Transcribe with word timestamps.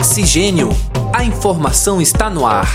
Oxigênio. 0.00 0.70
A 1.14 1.22
informação 1.22 2.00
está 2.00 2.30
no 2.30 2.46
ar. 2.46 2.66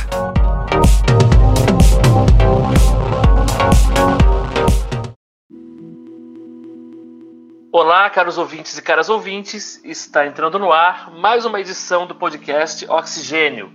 Olá, 7.72 8.08
caros 8.12 8.38
ouvintes 8.38 8.78
e 8.78 8.82
caras 8.84 9.10
ouvintes. 9.10 9.84
Está 9.84 10.28
entrando 10.28 10.60
no 10.60 10.72
ar 10.72 11.10
mais 11.20 11.46
uma 11.46 11.60
edição 11.60 12.06
do 12.06 12.14
podcast 12.14 12.86
Oxigênio. 12.88 13.74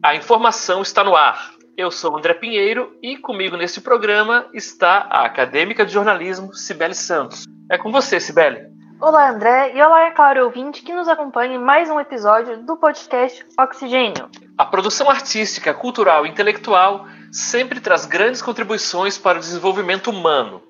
A 0.00 0.14
informação 0.14 0.80
está 0.80 1.02
no 1.02 1.16
ar. 1.16 1.50
Eu 1.76 1.90
sou 1.90 2.16
André 2.16 2.34
Pinheiro 2.34 2.96
e 3.02 3.16
comigo 3.16 3.56
neste 3.56 3.80
programa 3.80 4.46
está 4.54 5.08
a 5.10 5.24
acadêmica 5.24 5.84
de 5.84 5.92
jornalismo 5.92 6.54
Cibele 6.54 6.94
Santos. 6.94 7.44
É 7.68 7.76
com 7.76 7.90
você, 7.90 8.20
Cibele. 8.20 8.73
Olá, 9.00 9.30
André, 9.30 9.72
e 9.74 9.82
olá, 9.82 10.10
caro 10.12 10.44
ouvinte 10.44 10.82
que 10.82 10.94
nos 10.94 11.08
acompanha 11.08 11.56
em 11.56 11.58
mais 11.58 11.90
um 11.90 11.98
episódio 11.98 12.62
do 12.62 12.76
podcast 12.76 13.44
Oxigênio. 13.58 14.30
A 14.56 14.64
produção 14.64 15.10
artística, 15.10 15.74
cultural 15.74 16.24
e 16.24 16.28
intelectual 16.28 17.06
sempre 17.32 17.80
traz 17.80 18.06
grandes 18.06 18.40
contribuições 18.40 19.18
para 19.18 19.38
o 19.38 19.40
desenvolvimento 19.40 20.10
humano. 20.10 20.62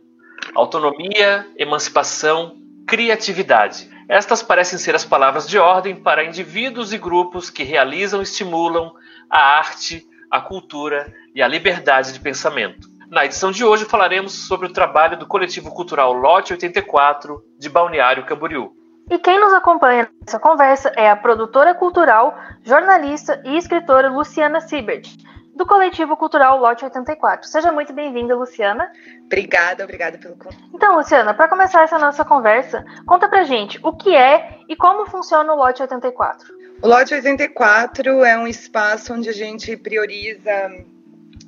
Autonomia, 0.55 1.47
emancipação, 1.57 2.57
criatividade. 2.87 3.91
Estas 4.09 4.43
parecem 4.43 4.79
ser 4.79 4.95
as 4.95 5.05
palavras 5.05 5.47
de 5.47 5.59
ordem 5.59 5.95
para 5.95 6.25
indivíduos 6.25 6.93
e 6.93 6.99
grupos 6.99 7.51
que 7.51 7.63
realizam 7.63 8.21
e 8.21 8.25
estimulam 8.25 8.93
a 9.31 9.39
arte, 9.59 10.07
a 10.31 10.41
cultura 10.41 11.13
e 11.35 11.43
a 11.43 11.49
liberdade 11.49 12.13
de 12.13 12.21
pensamento. 12.21 12.94
Na 13.15 13.25
edição 13.25 13.53
de 13.53 13.65
hoje 13.65 13.85
falaremos 13.85 14.49
sobre 14.49 14.67
o 14.67 14.73
trabalho 14.73 15.17
do 15.17 15.25
coletivo 15.25 15.71
cultural 15.71 16.13
Lote 16.13 16.53
84 16.53 17.41
de 17.57 17.69
Balneário 17.69 18.27
Camboriú. 18.27 18.73
E 19.09 19.17
quem 19.21 19.41
nos 19.41 19.53
acompanha 19.53 20.11
nessa 20.21 20.41
conversa 20.41 20.91
é 20.97 21.09
a 21.09 21.15
produtora 21.15 21.75
cultural, 21.75 22.37
jornalista 22.65 23.41
e 23.45 23.57
escritora 23.57 24.11
Luciana 24.11 24.61
Siebert, 24.61 25.09
do 25.55 25.65
coletivo 25.65 26.17
cultural 26.17 26.59
Lote 26.59 26.85
84. 26.85 27.47
Seja 27.49 27.71
muito 27.71 27.93
bem-vinda, 27.93 28.35
Luciana. 28.35 28.91
Obrigada, 29.27 29.85
obrigada 29.85 30.19
pelo 30.19 30.37
convite. 30.37 30.65
Então, 30.75 30.97
Luciana, 30.97 31.33
para 31.33 31.47
começar 31.47 31.85
essa 31.85 32.01
nossa 32.01 32.25
conversa, 32.25 32.85
conta 33.07 33.29
pra 33.29 33.45
gente 33.45 33.79
o 33.85 33.93
que 33.93 34.13
é 34.13 34.59
e 34.69 34.75
como 34.75 35.09
funciona 35.09 35.53
o 35.53 35.57
Lote 35.57 35.83
84. 35.83 36.53
O 36.83 36.89
Lote 36.89 37.15
84 37.15 38.25
é 38.25 38.37
um 38.37 38.49
espaço 38.49 39.15
onde 39.15 39.29
a 39.29 39.33
gente 39.33 39.77
prioriza 39.77 40.51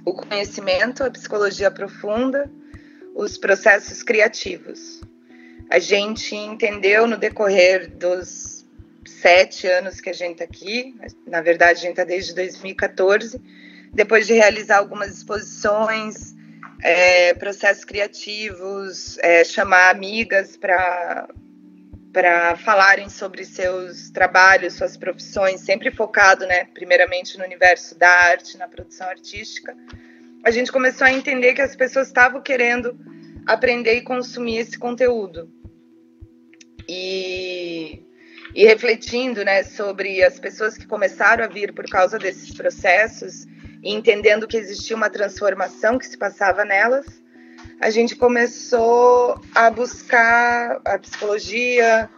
o 0.06 0.14
conhecimento, 0.14 1.02
a 1.02 1.10
psicologia 1.10 1.68
profunda, 1.68 2.48
os 3.12 3.36
processos 3.36 4.04
criativos. 4.04 5.00
A 5.68 5.80
gente 5.80 6.36
entendeu 6.36 7.08
no 7.08 7.16
decorrer 7.16 7.90
dos 7.90 8.64
sete 9.04 9.66
anos 9.66 10.00
que 10.00 10.08
a 10.08 10.12
gente 10.12 10.42
está 10.42 10.44
aqui, 10.44 10.94
na 11.26 11.40
verdade 11.40 11.80
a 11.80 11.82
gente 11.82 11.90
está 11.90 12.04
desde 12.04 12.32
2014, 12.36 13.40
depois 13.92 14.28
de 14.28 14.34
realizar 14.34 14.76
algumas 14.76 15.16
exposições, 15.16 16.36
é, 16.84 17.34
processos 17.34 17.84
criativos, 17.84 19.18
é, 19.18 19.42
chamar 19.42 19.90
amigas 19.90 20.56
para 20.56 21.28
para 22.16 22.56
falarem 22.56 23.10
sobre 23.10 23.44
seus 23.44 24.08
trabalhos, 24.08 24.72
suas 24.72 24.96
profissões, 24.96 25.60
sempre 25.60 25.90
focado, 25.90 26.46
né, 26.46 26.64
primeiramente 26.72 27.36
no 27.36 27.44
universo 27.44 27.94
da 27.94 28.08
arte, 28.08 28.56
na 28.56 28.66
produção 28.66 29.06
artística, 29.06 29.76
a 30.42 30.50
gente 30.50 30.72
começou 30.72 31.06
a 31.06 31.12
entender 31.12 31.52
que 31.52 31.60
as 31.60 31.76
pessoas 31.76 32.06
estavam 32.06 32.40
querendo 32.40 32.98
aprender 33.46 33.96
e 33.96 34.00
consumir 34.00 34.60
esse 34.60 34.78
conteúdo. 34.78 35.52
E, 36.88 38.02
e 38.54 38.64
refletindo, 38.64 39.44
né, 39.44 39.62
sobre 39.62 40.24
as 40.24 40.40
pessoas 40.40 40.78
que 40.78 40.86
começaram 40.86 41.44
a 41.44 41.48
vir 41.48 41.74
por 41.74 41.84
causa 41.84 42.18
desses 42.18 42.54
processos 42.54 43.44
e 43.82 43.92
entendendo 43.92 44.48
que 44.48 44.56
existia 44.56 44.96
uma 44.96 45.10
transformação 45.10 45.98
que 45.98 46.06
se 46.06 46.16
passava 46.16 46.64
nelas, 46.64 47.04
a 47.80 47.90
gente 47.90 48.16
começou 48.16 49.40
a 49.54 49.70
buscar 49.70 50.80
a 50.84 50.98
psicologia, 50.98 52.08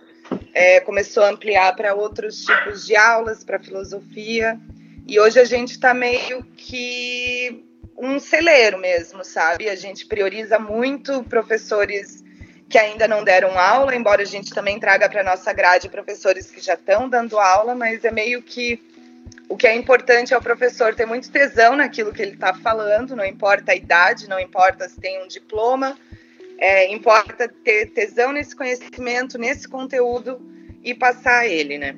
é, 0.54 0.80
começou 0.80 1.24
a 1.24 1.30
ampliar 1.30 1.74
para 1.74 1.94
outros 1.94 2.44
tipos 2.44 2.86
de 2.86 2.96
aulas, 2.96 3.42
para 3.42 3.58
filosofia, 3.58 4.58
e 5.06 5.18
hoje 5.18 5.40
a 5.40 5.44
gente 5.44 5.72
está 5.72 5.92
meio 5.94 6.44
que 6.56 7.64
um 7.96 8.18
celeiro 8.18 8.78
mesmo, 8.78 9.24
sabe? 9.24 9.68
A 9.68 9.74
gente 9.74 10.06
prioriza 10.06 10.58
muito 10.58 11.24
professores 11.24 12.22
que 12.68 12.78
ainda 12.78 13.08
não 13.08 13.24
deram 13.24 13.58
aula, 13.58 13.96
embora 13.96 14.22
a 14.22 14.26
gente 14.26 14.52
também 14.52 14.78
traga 14.78 15.08
para 15.08 15.24
nossa 15.24 15.52
grade 15.52 15.88
professores 15.88 16.50
que 16.50 16.60
já 16.60 16.74
estão 16.74 17.08
dando 17.08 17.38
aula, 17.38 17.74
mas 17.74 18.04
é 18.04 18.10
meio 18.10 18.42
que 18.42 18.76
o 19.48 19.56
que 19.56 19.66
é 19.66 19.74
importante 19.74 20.34
é 20.34 20.36
o 20.36 20.42
professor 20.42 20.94
ter 20.94 21.06
muito 21.06 21.30
tesão 21.30 21.74
naquilo 21.74 22.12
que 22.12 22.20
ele 22.20 22.34
está 22.34 22.52
falando, 22.52 23.16
não 23.16 23.24
importa 23.24 23.72
a 23.72 23.74
idade, 23.74 24.28
não 24.28 24.38
importa 24.38 24.88
se 24.88 25.00
tem 25.00 25.22
um 25.22 25.26
diploma, 25.26 25.98
é, 26.58 26.92
importa 26.92 27.48
ter 27.48 27.86
tesão 27.90 28.32
nesse 28.32 28.54
conhecimento, 28.54 29.38
nesse 29.38 29.66
conteúdo 29.66 30.40
e 30.84 30.94
passar 30.94 31.46
ele, 31.46 31.78
né? 31.78 31.96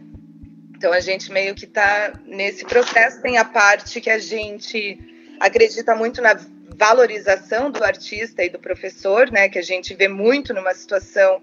Então 0.76 0.92
a 0.92 1.00
gente 1.00 1.32
meio 1.32 1.54
que 1.54 1.64
está 1.64 2.12
nesse 2.24 2.64
processo, 2.64 3.20
tem 3.20 3.36
a 3.36 3.44
parte 3.44 4.00
que 4.00 4.10
a 4.10 4.18
gente 4.18 4.98
acredita 5.40 5.94
muito 5.94 6.22
na 6.22 6.38
valorização 6.76 7.70
do 7.70 7.82
artista 7.84 8.44
e 8.44 8.48
do 8.48 8.58
professor, 8.58 9.30
né, 9.30 9.48
que 9.48 9.58
a 9.58 9.62
gente 9.62 9.92
vê 9.94 10.08
muito 10.08 10.54
numa 10.54 10.72
situação 10.72 11.42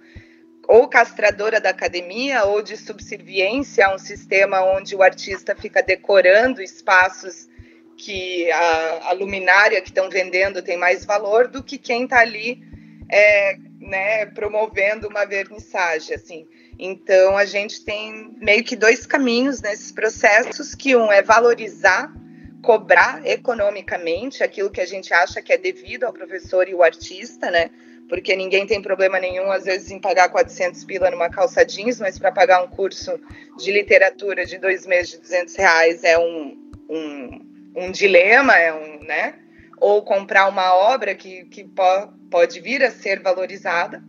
ou 0.68 0.88
castradora 0.88 1.62
da 1.62 1.70
academia 1.70 2.44
ou 2.44 2.62
de 2.62 2.76
subserviência 2.76 3.88
a 3.88 3.96
um 3.96 3.98
sistema 3.98 4.62
onde 4.62 4.96
o 4.96 5.02
artista 5.02 5.56
fica 5.56 5.82
decorando 5.82 6.62
espaços 6.62 7.48
que 7.96 8.52
a, 8.52 9.10
a 9.10 9.12
luminária 9.14 9.82
que 9.82 9.90
estão 9.90 10.10
vendendo 10.10 10.62
tem 10.62 10.78
mais 10.78 11.06
valor 11.06 11.48
do 11.48 11.64
que 11.64 11.78
quem 11.78 12.04
está 12.04 12.20
ali 12.20 12.62
é, 13.10 13.58
né, 13.80 14.26
promovendo 14.28 15.08
uma 15.08 15.26
vernissagem, 15.26 16.16
assim. 16.16 16.48
Então 16.78 17.38
a 17.38 17.46
gente 17.46 17.84
tem 17.84 18.36
meio 18.38 18.64
que 18.64 18.76
dois 18.76 19.06
caminhos 19.06 19.62
nesses 19.62 19.92
processos, 19.92 20.76
que 20.76 20.96
um 20.96 21.12
é 21.12 21.24
valorizar, 21.24 22.14
cobrar 22.62 23.26
economicamente 23.26 24.44
aquilo 24.44 24.70
que 24.70 24.82
a 24.82 24.86
gente 24.86 25.14
acha 25.14 25.42
que 25.42 25.54
é 25.54 25.58
devido 25.58 26.04
ao 26.04 26.14
professor 26.14 26.68
e 26.68 26.76
o 26.76 26.84
artista, 26.84 27.50
né? 27.50 27.72
Porque 28.08 28.36
ninguém 28.36 28.66
tem 28.66 28.82
problema 28.82 29.20
nenhum, 29.20 29.52
às 29.52 29.66
vezes, 29.66 29.92
em 29.92 30.00
pagar 30.00 30.30
400 30.30 30.84
pila 30.86 31.12
numa 31.12 31.30
calça 31.30 31.66
jeans, 31.66 32.00
mas 32.00 32.18
para 32.18 32.32
pagar 32.32 32.64
um 32.64 32.68
curso 32.68 33.20
de 33.58 33.72
literatura 33.72 34.46
de 34.46 34.58
dois 34.58 34.86
meses 34.86 35.12
de 35.12 35.18
200 35.20 35.56
reais 35.56 36.04
é 36.04 36.18
um, 36.18 36.72
um, 36.90 37.74
um 37.76 37.92
dilema, 37.92 38.56
é 38.56 38.74
um, 38.74 39.04
né? 39.04 39.36
Ou 39.80 40.02
comprar 40.04 40.48
uma 40.48 40.74
obra 40.74 41.14
que, 41.14 41.46
que 41.46 41.64
po 41.64 41.84
pode 42.30 42.60
vir 42.60 42.84
a 42.84 42.92
ser 42.92 43.22
valorizada. 43.22 44.04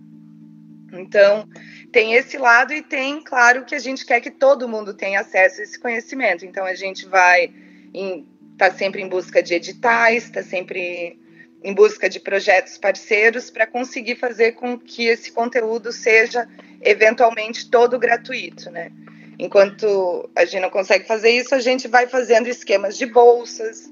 Então, 0.92 1.48
tem 1.92 2.14
esse 2.14 2.36
lado 2.38 2.72
e 2.72 2.82
tem, 2.82 3.22
claro, 3.22 3.64
que 3.64 3.74
a 3.74 3.78
gente 3.78 4.04
quer 4.04 4.20
que 4.20 4.30
todo 4.30 4.68
mundo 4.68 4.94
tenha 4.94 5.20
acesso 5.20 5.60
a 5.60 5.64
esse 5.64 5.78
conhecimento. 5.78 6.44
Então, 6.44 6.64
a 6.64 6.74
gente 6.74 7.06
vai 7.06 7.52
estar 7.94 8.70
tá 8.70 8.72
sempre 8.72 9.02
em 9.02 9.08
busca 9.08 9.42
de 9.42 9.54
editais, 9.54 10.24
está 10.24 10.42
sempre 10.42 11.18
em 11.62 11.74
busca 11.74 12.08
de 12.08 12.20
projetos 12.20 12.78
parceiros 12.78 13.50
para 13.50 13.66
conseguir 13.66 14.16
fazer 14.16 14.52
com 14.52 14.78
que 14.78 15.06
esse 15.06 15.32
conteúdo 15.32 15.92
seja 15.92 16.48
eventualmente 16.80 17.68
todo 17.68 17.98
gratuito, 17.98 18.70
né? 18.70 18.92
Enquanto 19.38 20.28
a 20.34 20.44
gente 20.44 20.60
não 20.60 20.70
consegue 20.70 21.06
fazer 21.06 21.30
isso, 21.30 21.54
a 21.54 21.60
gente 21.60 21.86
vai 21.86 22.06
fazendo 22.06 22.48
esquemas 22.48 22.96
de 22.96 23.06
bolsas, 23.06 23.90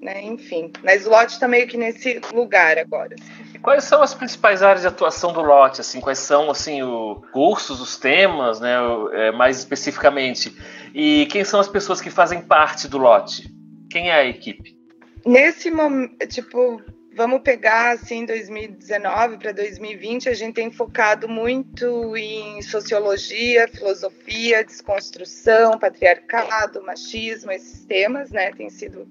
né? 0.00 0.22
Enfim, 0.22 0.72
mas 0.82 1.06
o 1.06 1.10
lote 1.10 1.32
está 1.32 1.48
meio 1.48 1.66
que 1.66 1.76
nesse 1.76 2.20
lugar 2.32 2.78
agora. 2.78 3.16
E 3.54 3.58
quais 3.58 3.84
são 3.84 4.02
as 4.02 4.14
principais 4.14 4.62
áreas 4.62 4.82
de 4.82 4.88
atuação 4.88 5.32
do 5.32 5.40
lote? 5.40 5.80
Assim, 5.80 6.00
quais 6.00 6.18
são 6.18 6.50
assim 6.50 6.82
os 6.82 7.18
cursos, 7.30 7.80
os 7.80 7.96
temas, 7.96 8.60
né? 8.60 8.76
É, 9.12 9.32
mais 9.32 9.58
especificamente? 9.58 10.56
E 10.94 11.26
quem 11.26 11.44
são 11.44 11.58
as 11.58 11.68
pessoas 11.68 12.00
que 12.00 12.10
fazem 12.10 12.40
parte 12.40 12.86
do 12.88 12.98
lote? 12.98 13.52
Quem 13.90 14.10
é 14.10 14.14
a 14.14 14.24
equipe? 14.24 14.76
Nesse 15.24 15.70
momento, 15.70 16.26
tipo, 16.26 16.80
vamos 17.18 17.40
pegar 17.42 17.90
assim 17.90 18.24
2019 18.24 19.38
para 19.38 19.50
2020 19.50 20.28
a 20.28 20.34
gente 20.34 20.54
tem 20.54 20.70
focado 20.70 21.28
muito 21.28 22.16
em 22.16 22.62
sociologia, 22.62 23.66
filosofia, 23.66 24.64
desconstrução, 24.64 25.76
patriarcado, 25.80 26.80
machismo, 26.80 27.50
esses 27.50 27.84
temas, 27.84 28.30
né? 28.30 28.52
Têm 28.52 28.70
sido 28.70 29.08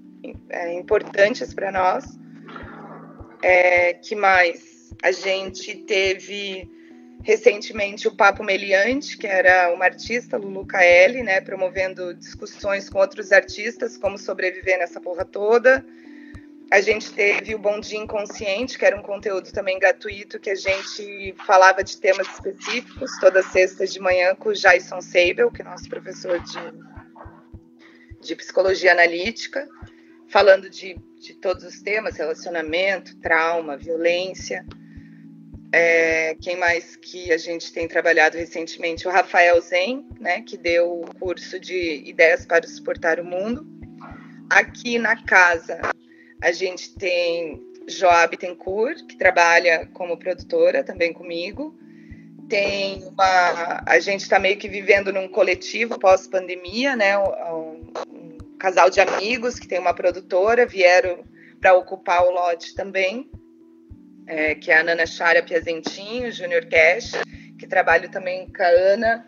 é, 0.50 0.74
importantes 0.74 1.54
para 1.54 1.70
nós. 1.70 2.18
É, 3.44 3.96
que 3.96 4.16
mais? 4.16 4.94
A 5.04 5.12
gente 5.12 5.76
teve 5.76 6.72
recentemente 7.24 8.08
o 8.08 8.16
Papo 8.16 8.42
Meliante, 8.42 9.18
que 9.18 9.28
era 9.28 9.74
uma 9.74 9.84
artista, 9.84 10.38
Lulu 10.38 10.66
Kaeli, 10.66 11.24
né, 11.24 11.42
promovendo 11.42 12.14
discussões 12.14 12.90
com 12.90 13.00
outros 13.00 13.34
artistas, 13.34 13.98
como 13.98 14.18
sobreviver 14.18 14.80
nessa 14.80 15.02
porra 15.02 15.26
toda. 15.26 15.86
A 16.70 16.82
gente 16.82 17.14
teve 17.14 17.56
o 17.56 17.60
Bom 17.60 17.80
Dia 17.80 17.98
Inconsciente, 17.98 18.78
que 18.78 18.86
era 18.86 18.98
um 18.98 19.02
conteúdo 19.02 19.50
também 19.54 19.80
gratuito, 19.80 20.38
que 20.38 20.50
a 20.50 20.56
gente 20.56 21.34
falava 21.46 21.82
de 21.82 21.98
temas 21.98 22.28
específicos, 22.28 23.18
todas 23.22 23.46
sextas 23.46 23.94
de 23.94 24.02
manhã, 24.02 24.36
com 24.36 24.50
o 24.50 24.54
Jason 24.54 25.02
Seibel, 25.02 25.50
que 25.50 25.62
é 25.62 25.66
nosso 25.66 25.88
professor 25.88 26.38
de, 26.42 26.60
de 28.20 28.36
psicologia 28.36 28.92
analítica, 28.92 29.66
falando 30.28 30.70
de, 30.70 31.00
de 31.22 31.36
todos 31.36 31.64
os 31.64 31.82
temas, 31.82 32.18
relacionamento, 32.18 33.16
trauma, 33.20 33.78
violência. 33.78 34.66
É, 35.72 36.36
quem 36.36 36.58
mais 36.58 36.98
que 36.98 37.32
a 37.32 37.38
gente 37.38 37.72
tem 37.72 37.88
trabalhado 37.88 38.38
recentemente? 38.38 39.08
O 39.08 39.12
Rafael 39.12 39.62
Zen, 39.62 40.06
né, 40.20 40.42
que 40.42 40.58
deu 40.58 41.02
o 41.02 41.16
curso 41.18 41.58
de 41.62 42.04
Ideias 42.06 42.46
para 42.46 42.68
Suportar 42.68 43.22
o 43.22 43.26
Mundo. 43.26 43.66
Aqui 44.50 44.98
na 44.98 45.22
casa, 45.24 45.80
a 46.42 46.52
gente 46.52 46.94
tem 46.96 47.62
Joab 47.88 48.36
Tencourt, 48.38 49.06
que 49.06 49.18
trabalha 49.18 49.88
como 49.94 50.18
produtora 50.18 50.84
também 50.84 51.14
comigo. 51.14 51.78
Tem 52.50 53.04
uma. 53.04 53.84
A 53.86 54.00
gente 54.00 54.22
está 54.22 54.40
meio 54.40 54.58
que 54.58 54.68
vivendo 54.68 55.12
num 55.12 55.28
coletivo 55.28 56.00
pós-pandemia, 56.00 56.96
né? 56.96 57.18
Um, 57.18 57.92
um, 58.10 58.38
casal 58.60 58.90
de 58.90 59.00
amigos 59.00 59.60
que 59.60 59.68
tem 59.68 59.80
uma 59.80 59.94
produtora, 59.94 60.66
vieram 60.66 61.24
para 61.60 61.74
ocupar 61.76 62.24
o 62.24 62.32
lote 62.32 62.74
também, 62.76 63.30
é, 64.26 64.56
que 64.56 64.72
é 64.72 64.80
a 64.80 64.84
Nana 64.84 65.06
Chara 65.06 65.44
Piazentinho, 65.44 66.32
Junior 66.32 66.66
Cash, 66.66 67.12
que 67.60 67.68
trabalha 67.68 68.10
também 68.10 68.48
com 68.52 68.64
a 68.64 68.68
Ana 68.68 69.28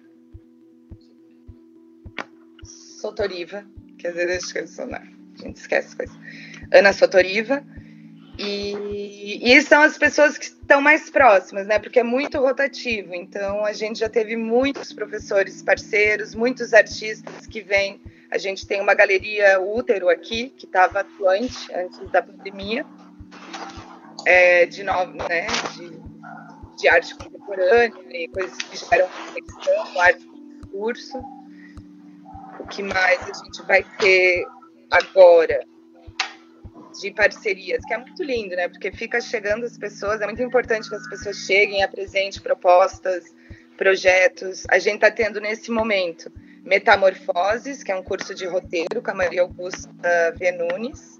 Sotoriva, 2.64 3.66
que 3.98 4.08
às 4.08 4.16
vezes 4.16 4.32
eu 4.32 4.64
esqueço, 4.64 4.82
a 4.82 5.02
gente 5.38 5.58
esquece 5.58 5.96
coisas. 5.96 6.18
Ana 6.72 6.94
Sotoriva. 6.94 7.64
E, 8.42 9.54
e 9.54 9.62
são 9.62 9.82
as 9.82 9.98
pessoas 9.98 10.38
que 10.38 10.46
estão 10.46 10.80
mais 10.80 11.10
próximas, 11.10 11.68
né? 11.68 11.78
Porque 11.78 12.00
é 12.00 12.04
muito 12.04 12.40
rotativo. 12.40 13.14
Então 13.14 13.66
a 13.66 13.74
gente 13.74 14.00
já 14.00 14.08
teve 14.08 14.38
muitos 14.38 14.94
professores 14.94 15.62
parceiros, 15.62 16.34
muitos 16.34 16.74
artistas 16.74 17.46
que 17.48 17.60
vêm. 17.60 18.02
A 18.32 18.38
gente 18.38 18.66
tem 18.66 18.80
uma 18.80 18.94
galeria 18.94 19.60
útero 19.60 20.08
aqui 20.08 20.52
que 20.52 20.66
estava 20.66 21.02
atuante 21.02 21.74
antes 21.74 22.00
da 22.12 22.22
pandemia, 22.22 22.86
é, 24.26 24.66
de, 24.68 24.84
novo, 24.84 25.14
né, 25.28 25.48
de, 25.74 26.00
de, 26.78 26.88
arte 26.88 27.16
contemporânea 27.16 27.92
e 28.12 28.28
coisas 28.28 28.56
que 28.56 28.78
geram 28.78 29.10
conexão, 29.28 30.02
arte 30.02 30.20
de 30.20 30.60
discurso. 30.60 31.18
O 32.60 32.68
que 32.68 32.84
mais 32.84 33.20
a 33.22 33.44
gente 33.44 33.64
vai 33.64 33.84
ter 33.98 34.46
agora? 34.92 35.66
De 37.00 37.12
parcerias, 37.12 37.84
que 37.86 37.94
é 37.94 37.98
muito 37.98 38.24
lindo, 38.24 38.56
né? 38.56 38.68
Porque 38.68 38.92
fica 38.92 39.22
chegando 39.22 39.66
as 39.66 39.78
pessoas, 39.78 40.22
é 40.22 40.26
muito 40.26 40.42
importante 40.42 40.90
que 40.90 40.96
as 40.96 41.08
pessoas 41.08 41.38
cheguem, 41.38 41.84
apresentem 41.84 42.42
propostas, 42.42 43.26
projetos. 43.78 44.66
A 44.70 44.80
gente 44.80 44.96
está 44.96 45.12
tendo 45.12 45.40
nesse 45.40 45.72
momento 45.72 46.32
Metamorfoses, 46.64 47.84
que 47.84 47.92
é 47.92 47.96
um 47.96 48.04
curso 48.04 48.36
de 48.36 48.46
roteiro 48.46 49.02
com 49.02 49.12
a 49.12 49.14
Maria 49.14 49.42
Augusta 49.42 50.36
Venunes, 50.38 51.20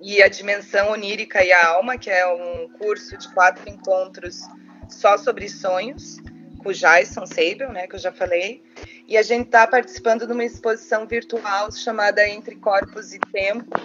e 0.00 0.22
a 0.22 0.28
Dimensão 0.28 0.92
Onírica 0.92 1.44
e 1.44 1.52
a 1.52 1.68
Alma, 1.68 1.98
que 1.98 2.10
é 2.10 2.26
um 2.26 2.68
curso 2.78 3.16
de 3.16 3.28
quatro 3.32 3.68
encontros 3.68 4.40
só 4.88 5.16
sobre 5.16 5.48
sonhos, 5.48 6.18
com 6.58 6.70
o 6.70 6.72
Jason 6.72 7.26
Sabel, 7.26 7.72
né, 7.72 7.86
que 7.86 7.94
eu 7.94 7.98
já 7.98 8.12
falei. 8.12 8.62
E 9.10 9.16
a 9.16 9.22
gente 9.22 9.46
está 9.46 9.66
participando 9.66 10.24
de 10.24 10.32
uma 10.32 10.44
exposição 10.44 11.04
virtual 11.04 11.72
chamada 11.72 12.28
Entre 12.28 12.54
Corpos 12.54 13.12
e 13.12 13.18
Tempo, 13.18 13.76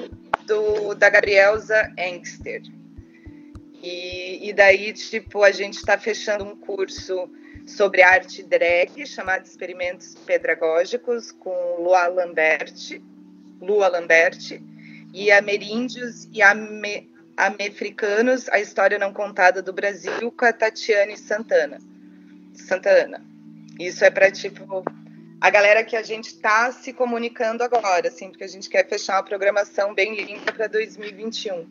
do, 0.46 0.94
da 0.94 1.10
Gabrielza 1.10 1.92
Engster. 1.98 2.62
E, 3.82 4.48
e 4.48 4.54
daí, 4.54 4.94
tipo, 4.94 5.42
a 5.44 5.50
gente 5.50 5.78
está 5.78 5.98
fechando 5.98 6.46
um 6.46 6.56
curso 6.56 7.28
sobre 7.66 8.04
arte 8.04 8.44
drag, 8.44 9.04
chamado 9.08 9.46
Experimentos 9.46 10.14
Pedagógicos, 10.28 11.32
com 11.32 11.78
Lua 11.80 12.06
Lambert, 12.06 13.02
Lua 13.60 13.88
Lambert, 13.88 14.62
e 15.12 15.32
Ameríndios 15.32 16.30
e 16.32 16.44
Ame, 16.44 17.10
Amefricanos, 17.36 18.48
a 18.50 18.60
história 18.60 19.00
não 19.00 19.12
contada 19.12 19.64
do 19.64 19.74
Brasil, 19.74 20.32
com 20.32 20.46
a 20.46 20.54
Tatiane 20.54 21.18
Santana. 21.18 21.80
Santana. 22.54 23.26
Isso 23.80 24.06
é 24.06 24.12
para, 24.12 24.30
tipo, 24.30 24.86
a 25.46 25.50
galera 25.52 25.84
que 25.84 25.96
a 25.96 26.02
gente 26.02 26.26
está 26.26 26.72
se 26.72 26.92
comunicando 26.92 27.64
agora, 27.64 28.08
assim, 28.08 28.30
porque 28.30 28.44
a 28.44 28.48
gente 28.48 28.68
quer 28.68 28.90
fechar 28.90 29.18
uma 29.18 29.24
programação 29.24 29.94
bem 29.94 30.16
linda 30.16 30.52
para 30.52 30.66
2021. 30.66 31.68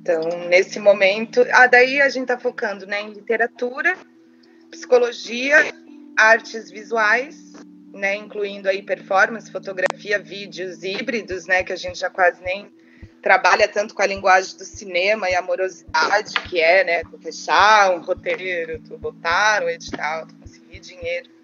Então, 0.00 0.22
nesse 0.48 0.80
momento, 0.80 1.46
ah, 1.52 1.66
daí 1.66 2.00
a 2.00 2.08
gente 2.08 2.22
está 2.22 2.38
focando 2.38 2.86
né, 2.86 3.02
em 3.02 3.10
literatura, 3.10 3.94
psicologia, 4.70 5.70
artes 6.16 6.70
visuais, 6.70 7.52
né, 7.92 8.16
incluindo 8.16 8.70
aí 8.70 8.80
performance, 8.80 9.52
fotografia, 9.52 10.18
vídeos 10.18 10.82
híbridos, 10.82 11.46
né, 11.46 11.62
que 11.62 11.74
a 11.74 11.76
gente 11.76 11.98
já 11.98 12.08
quase 12.08 12.42
nem 12.42 12.72
trabalha 13.20 13.68
tanto 13.68 13.94
com 13.94 14.00
a 14.00 14.06
linguagem 14.06 14.56
do 14.56 14.64
cinema 14.64 15.28
e 15.28 15.34
amorosidade, 15.34 16.32
que 16.48 16.58
é, 16.58 16.84
né, 16.84 17.02
fechar 17.20 17.94
um 17.94 18.00
roteiro, 18.00 18.80
botar 18.98 19.62
um 19.62 19.68
edital, 19.68 20.26
conseguir 20.40 20.80
dinheiro. 20.80 21.41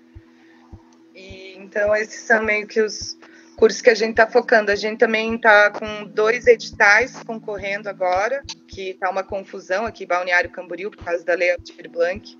E, 1.18 1.56
então, 1.58 1.94
esses 1.96 2.20
são 2.20 2.44
meio 2.44 2.66
que 2.66 2.80
os 2.80 3.18
cursos 3.56 3.82
que 3.82 3.90
a 3.90 3.94
gente 3.94 4.10
está 4.10 4.26
focando. 4.26 4.70
A 4.70 4.76
gente 4.76 4.98
também 4.98 5.34
está 5.34 5.70
com 5.70 6.04
dois 6.04 6.46
editais 6.46 7.20
concorrendo 7.24 7.88
agora, 7.88 8.42
que 8.68 8.90
está 8.90 9.10
uma 9.10 9.24
confusão 9.24 9.84
aqui 9.84 10.04
em 10.04 10.06
Balneário 10.06 10.50
Camboriú, 10.50 10.90
por 10.90 11.04
causa 11.04 11.24
da 11.24 11.34
Lei 11.34 11.50
Aldir 11.50 11.90
Blanc. 11.90 12.38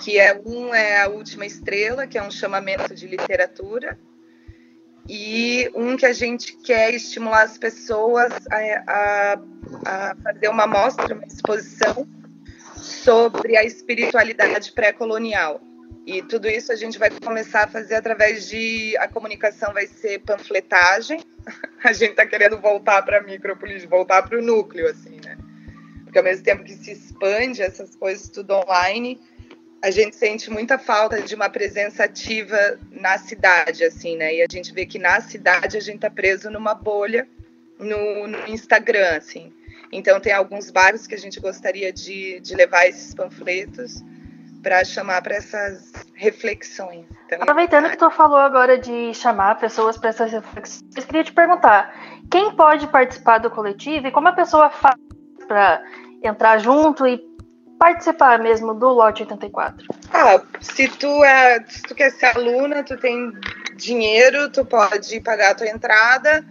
Que 0.00 0.18
é 0.18 0.34
um 0.44 0.74
é 0.74 1.02
a 1.02 1.08
Última 1.08 1.46
Estrela, 1.46 2.06
que 2.06 2.18
é 2.18 2.22
um 2.22 2.30
chamamento 2.30 2.92
de 2.94 3.06
literatura, 3.06 3.96
e 5.08 5.70
um 5.74 5.96
que 5.96 6.06
a 6.06 6.12
gente 6.12 6.56
quer 6.56 6.94
estimular 6.94 7.42
as 7.42 7.58
pessoas 7.58 8.32
a, 8.50 8.58
a, 8.86 9.38
a 9.84 10.16
fazer 10.16 10.48
uma 10.48 10.66
mostra, 10.66 11.14
uma 11.14 11.26
exposição 11.26 12.06
sobre 12.76 13.56
a 13.56 13.64
espiritualidade 13.64 14.72
pré-colonial. 14.72 15.60
E 16.04 16.20
tudo 16.22 16.48
isso 16.48 16.72
a 16.72 16.76
gente 16.76 16.98
vai 16.98 17.10
começar 17.10 17.64
a 17.64 17.68
fazer 17.68 17.94
através 17.94 18.48
de. 18.48 18.96
A 18.98 19.06
comunicação 19.06 19.72
vai 19.72 19.86
ser 19.86 20.18
panfletagem. 20.20 21.20
A 21.84 21.92
gente 21.92 22.10
está 22.10 22.24
querendo 22.24 22.60
voltar 22.60 23.02
para 23.02 23.18
a 23.18 23.22
micropolítica, 23.22 23.88
voltar 23.88 24.22
para 24.22 24.38
o 24.38 24.42
núcleo, 24.42 24.88
assim, 24.88 25.18
né? 25.24 25.36
Porque 26.04 26.16
ao 26.16 26.22
mesmo 26.22 26.44
tempo 26.44 26.62
que 26.62 26.74
se 26.74 26.92
expande 26.92 27.60
essas 27.60 27.96
coisas 27.96 28.28
tudo 28.28 28.54
online, 28.54 29.20
a 29.82 29.90
gente 29.90 30.14
sente 30.14 30.48
muita 30.48 30.78
falta 30.78 31.20
de 31.20 31.34
uma 31.34 31.50
presença 31.50 32.04
ativa 32.04 32.78
na 32.92 33.18
cidade, 33.18 33.82
assim, 33.82 34.16
né? 34.16 34.36
E 34.36 34.42
a 34.42 34.46
gente 34.48 34.72
vê 34.72 34.86
que 34.86 34.98
na 34.98 35.20
cidade 35.20 35.76
a 35.76 35.80
gente 35.80 35.96
está 35.96 36.08
preso 36.08 36.48
numa 36.48 36.74
bolha 36.74 37.26
no, 37.76 38.28
no, 38.28 38.46
Instagram, 38.46 39.16
assim. 39.16 39.52
Então 39.90 40.20
tem 40.20 40.32
alguns 40.32 40.70
bairros 40.70 41.08
que 41.08 41.16
a 41.16 41.18
gente 41.18 41.40
gostaria 41.40 41.92
de, 41.92 42.38
de 42.38 42.54
levar 42.54 42.86
esses 42.86 43.12
panfletos 43.12 44.00
para 44.62 44.84
chamar 44.84 45.22
para 45.22 45.34
essas 45.34 45.92
reflexões. 46.14 47.04
Então, 47.26 47.38
Aproveitando 47.42 47.90
que 47.90 47.96
tu 47.96 48.10
falou 48.10 48.38
agora 48.38 48.78
de 48.78 49.12
chamar 49.12 49.58
pessoas 49.58 49.98
para 49.98 50.10
essas 50.10 50.30
reflexões, 50.30 50.96
eu 50.96 51.02
queria 51.02 51.24
te 51.24 51.32
perguntar: 51.32 51.94
quem 52.30 52.54
pode 52.54 52.86
participar 52.86 53.38
do 53.38 53.50
coletivo 53.50 54.06
e 54.06 54.12
como 54.12 54.28
a 54.28 54.32
pessoa 54.32 54.70
faz 54.70 54.96
para 55.48 55.82
entrar 56.22 56.58
junto 56.58 57.06
e 57.06 57.20
participar 57.78 58.38
mesmo 58.38 58.72
do 58.74 58.88
lote 58.88 59.22
84? 59.22 59.86
Ah, 60.12 60.40
se 60.60 60.86
tu 60.88 61.24
é, 61.24 61.64
se 61.66 61.82
tu 61.82 61.94
quer 61.94 62.10
ser 62.10 62.26
aluna, 62.26 62.84
tu 62.84 62.96
tem 62.96 63.32
dinheiro, 63.74 64.48
tu 64.50 64.64
pode 64.64 65.20
pagar 65.20 65.50
a 65.50 65.54
tua 65.54 65.68
entrada 65.68 66.44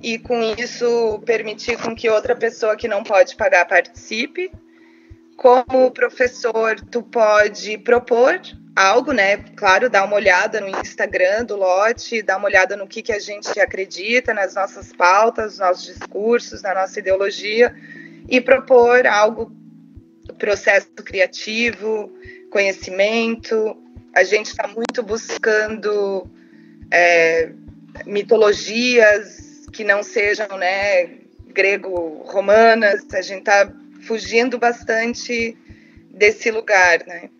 e 0.00 0.18
com 0.18 0.40
isso 0.56 1.20
permitir 1.26 1.76
com 1.76 1.94
que 1.94 2.08
outra 2.08 2.34
pessoa 2.34 2.76
que 2.76 2.88
não 2.88 3.02
pode 3.02 3.36
pagar 3.36 3.66
participe. 3.66 4.50
Como 5.38 5.92
professor, 5.92 6.80
tu 6.90 7.00
pode 7.00 7.78
propor 7.78 8.40
algo, 8.74 9.12
né? 9.12 9.36
Claro, 9.54 9.88
dar 9.88 10.04
uma 10.04 10.16
olhada 10.16 10.60
no 10.60 10.68
Instagram 10.80 11.44
do 11.44 11.54
lote, 11.54 12.22
dar 12.22 12.38
uma 12.38 12.46
olhada 12.46 12.76
no 12.76 12.88
que, 12.88 13.02
que 13.02 13.12
a 13.12 13.20
gente 13.20 13.60
acredita, 13.60 14.34
nas 14.34 14.56
nossas 14.56 14.92
pautas, 14.92 15.52
nos 15.52 15.58
nossos 15.60 15.94
discursos, 15.94 16.60
na 16.62 16.74
nossa 16.74 16.98
ideologia, 16.98 17.72
e 18.28 18.40
propor 18.40 19.06
algo, 19.06 19.52
processo 20.40 20.88
criativo, 21.04 22.12
conhecimento. 22.50 23.80
A 24.16 24.24
gente 24.24 24.46
está 24.46 24.66
muito 24.66 25.04
buscando 25.04 26.28
é, 26.90 27.52
mitologias 28.04 29.68
que 29.72 29.84
não 29.84 30.02
sejam, 30.02 30.48
né, 30.58 31.06
grego-romanas. 31.54 33.06
A 33.14 33.22
gente 33.22 33.38
está 33.38 33.72
fugindo 34.00 34.58
bastante 34.58 35.56
desse 36.10 36.50
lugar, 36.50 37.04
né? 37.06 37.30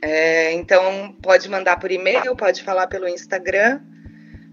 É, 0.00 0.52
então, 0.52 1.14
pode 1.20 1.48
mandar 1.48 1.78
por 1.78 1.90
e-mail, 1.90 2.36
pode 2.36 2.62
falar 2.62 2.86
pelo 2.86 3.08
Instagram, 3.08 3.80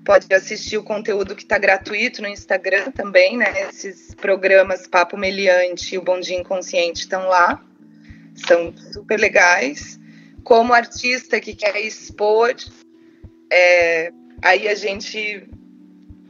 pode 0.04 0.32
assistir 0.34 0.78
o 0.78 0.84
conteúdo 0.84 1.36
que 1.36 1.44
está 1.44 1.58
gratuito 1.58 2.22
no 2.22 2.28
Instagram 2.28 2.92
também, 2.92 3.38
né? 3.38 3.70
Esses 3.70 4.14
programas 4.16 4.88
Papo 4.88 5.18
Meliante 5.18 5.96
e 5.96 5.98
o 5.98 6.02
Bom 6.02 6.20
Dia 6.20 6.38
Inconsciente 6.38 7.02
estão 7.02 7.28
lá, 7.28 7.64
são 8.48 8.76
super 8.92 9.20
legais. 9.20 10.00
Como 10.44 10.74
artista 10.74 11.40
que 11.40 11.56
quer 11.56 11.76
expor, 11.80 12.56
é, 13.52 14.12
aí 14.42 14.68
a 14.68 14.76
gente 14.76 15.48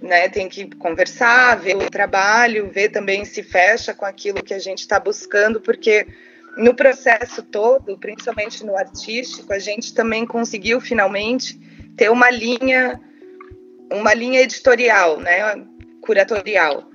né, 0.05 0.29
tem 0.29 0.47
que 0.47 0.67
conversar, 0.75 1.55
ver 1.55 1.75
o 1.75 1.89
trabalho, 1.89 2.69
ver 2.71 2.89
também 2.89 3.25
se 3.25 3.41
fecha 3.43 3.93
com 3.93 4.05
aquilo 4.05 4.43
que 4.43 4.53
a 4.53 4.59
gente 4.59 4.79
está 4.79 4.99
buscando, 4.99 5.59
porque 5.59 6.07
no 6.57 6.73
processo 6.73 7.41
todo, 7.43 7.97
principalmente 7.97 8.65
no 8.65 8.77
artístico, 8.77 9.51
a 9.51 9.59
gente 9.59 9.93
também 9.93 10.25
conseguiu 10.25 10.79
finalmente 10.79 11.59
ter 11.97 12.09
uma 12.09 12.29
linha, 12.29 13.01
uma 13.91 14.13
linha 14.13 14.41
editorial, 14.41 15.19
né, 15.19 15.65
curatorial, 16.01 16.89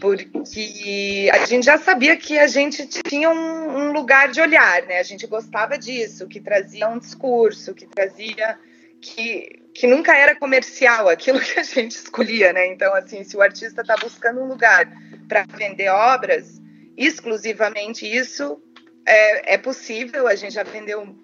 porque 0.00 1.30
a 1.32 1.46
gente 1.46 1.64
já 1.64 1.78
sabia 1.78 2.16
que 2.16 2.38
a 2.38 2.46
gente 2.46 2.86
tinha 2.86 3.30
um, 3.30 3.88
um 3.88 3.92
lugar 3.92 4.30
de 4.30 4.40
olhar, 4.40 4.82
né, 4.82 4.98
a 4.98 5.04
gente 5.04 5.26
gostava 5.26 5.78
disso, 5.78 6.26
que 6.26 6.40
trazia 6.40 6.88
um 6.88 6.98
discurso, 6.98 7.74
que 7.74 7.86
trazia 7.86 8.58
que, 9.00 9.59
que 9.74 9.86
nunca 9.86 10.16
era 10.16 10.34
comercial 10.34 11.08
aquilo 11.08 11.40
que 11.40 11.58
a 11.58 11.62
gente 11.62 11.92
escolhia, 11.92 12.52
né? 12.52 12.66
Então, 12.66 12.94
assim, 12.94 13.24
se 13.24 13.36
o 13.36 13.42
artista 13.42 13.80
está 13.80 13.96
buscando 13.96 14.40
um 14.40 14.46
lugar 14.46 14.90
para 15.28 15.44
vender 15.56 15.88
obras, 15.88 16.60
exclusivamente 16.96 18.06
isso 18.06 18.60
é, 19.06 19.54
é 19.54 19.58
possível. 19.58 20.26
A 20.26 20.34
gente 20.34 20.54
já 20.54 20.62
vendeu 20.62 21.14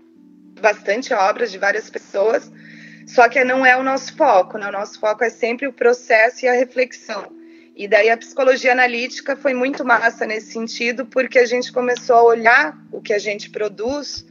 bastante 0.61 1.13
obras 1.13 1.51
de 1.51 1.59
várias 1.59 1.91
pessoas, 1.91 2.51
só 3.07 3.29
que 3.29 3.43
não 3.45 3.65
é 3.65 3.77
o 3.77 3.83
nosso 3.83 4.17
foco, 4.17 4.59
né? 4.59 4.69
O 4.69 4.73
nosso 4.73 4.99
foco 4.99 5.23
é 5.23 5.31
sempre 5.31 5.67
o 5.67 5.73
processo 5.73 6.45
e 6.45 6.49
a 6.49 6.53
reflexão. 6.53 7.35
E 7.77 7.87
daí 7.87 8.09
a 8.09 8.17
psicologia 8.17 8.73
analítica 8.73 9.37
foi 9.37 9.53
muito 9.53 9.85
massa 9.85 10.25
nesse 10.25 10.53
sentido, 10.53 11.05
porque 11.05 11.39
a 11.39 11.45
gente 11.45 11.71
começou 11.71 12.17
a 12.17 12.23
olhar 12.23 12.79
o 12.91 13.03
que 13.03 13.13
a 13.13 13.19
gente 13.19 13.51
produz 13.51 14.25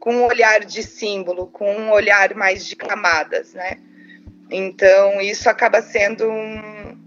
com 0.00 0.16
um 0.16 0.26
olhar 0.26 0.64
de 0.64 0.82
símbolo, 0.82 1.46
com 1.46 1.70
um 1.72 1.92
olhar 1.92 2.34
mais 2.34 2.66
de 2.66 2.74
camadas, 2.74 3.52
né? 3.52 3.76
Então, 4.50 5.20
isso 5.20 5.48
acaba 5.48 5.82
sendo 5.82 6.28
um, 6.28 6.98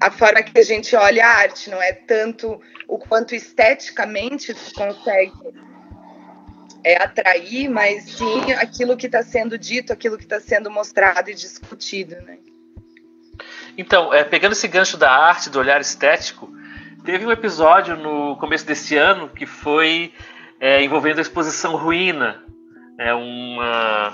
a 0.00 0.10
forma 0.10 0.42
que 0.42 0.58
a 0.58 0.64
gente 0.64 0.94
olha 0.96 1.24
a 1.24 1.30
arte, 1.30 1.70
não 1.70 1.80
é 1.80 1.92
tanto 1.92 2.60
o 2.88 2.98
quanto 2.98 3.36
esteticamente 3.36 4.52
consegue 4.74 5.32
é, 6.82 7.00
atrair, 7.00 7.70
mas 7.70 8.04
sim 8.04 8.52
aquilo 8.54 8.96
que 8.96 9.06
está 9.06 9.22
sendo 9.22 9.56
dito, 9.56 9.92
aquilo 9.92 10.18
que 10.18 10.24
está 10.24 10.40
sendo 10.40 10.70
mostrado 10.70 11.30
e 11.30 11.34
discutido, 11.34 12.16
né? 12.16 12.38
Então, 13.78 14.12
é, 14.12 14.24
pegando 14.24 14.52
esse 14.52 14.66
gancho 14.66 14.96
da 14.96 15.10
arte, 15.10 15.48
do 15.48 15.58
olhar 15.58 15.80
estético, 15.80 16.52
teve 17.04 17.24
um 17.24 17.30
episódio 17.30 17.96
no 17.96 18.36
começo 18.36 18.66
desse 18.66 18.96
ano 18.96 19.28
que 19.28 19.46
foi 19.46 20.12
é, 20.60 20.84
envolvendo 20.84 21.18
a 21.18 21.22
exposição 21.22 21.74
Ruína, 21.74 22.44
é 22.98 23.14
uma 23.14 24.12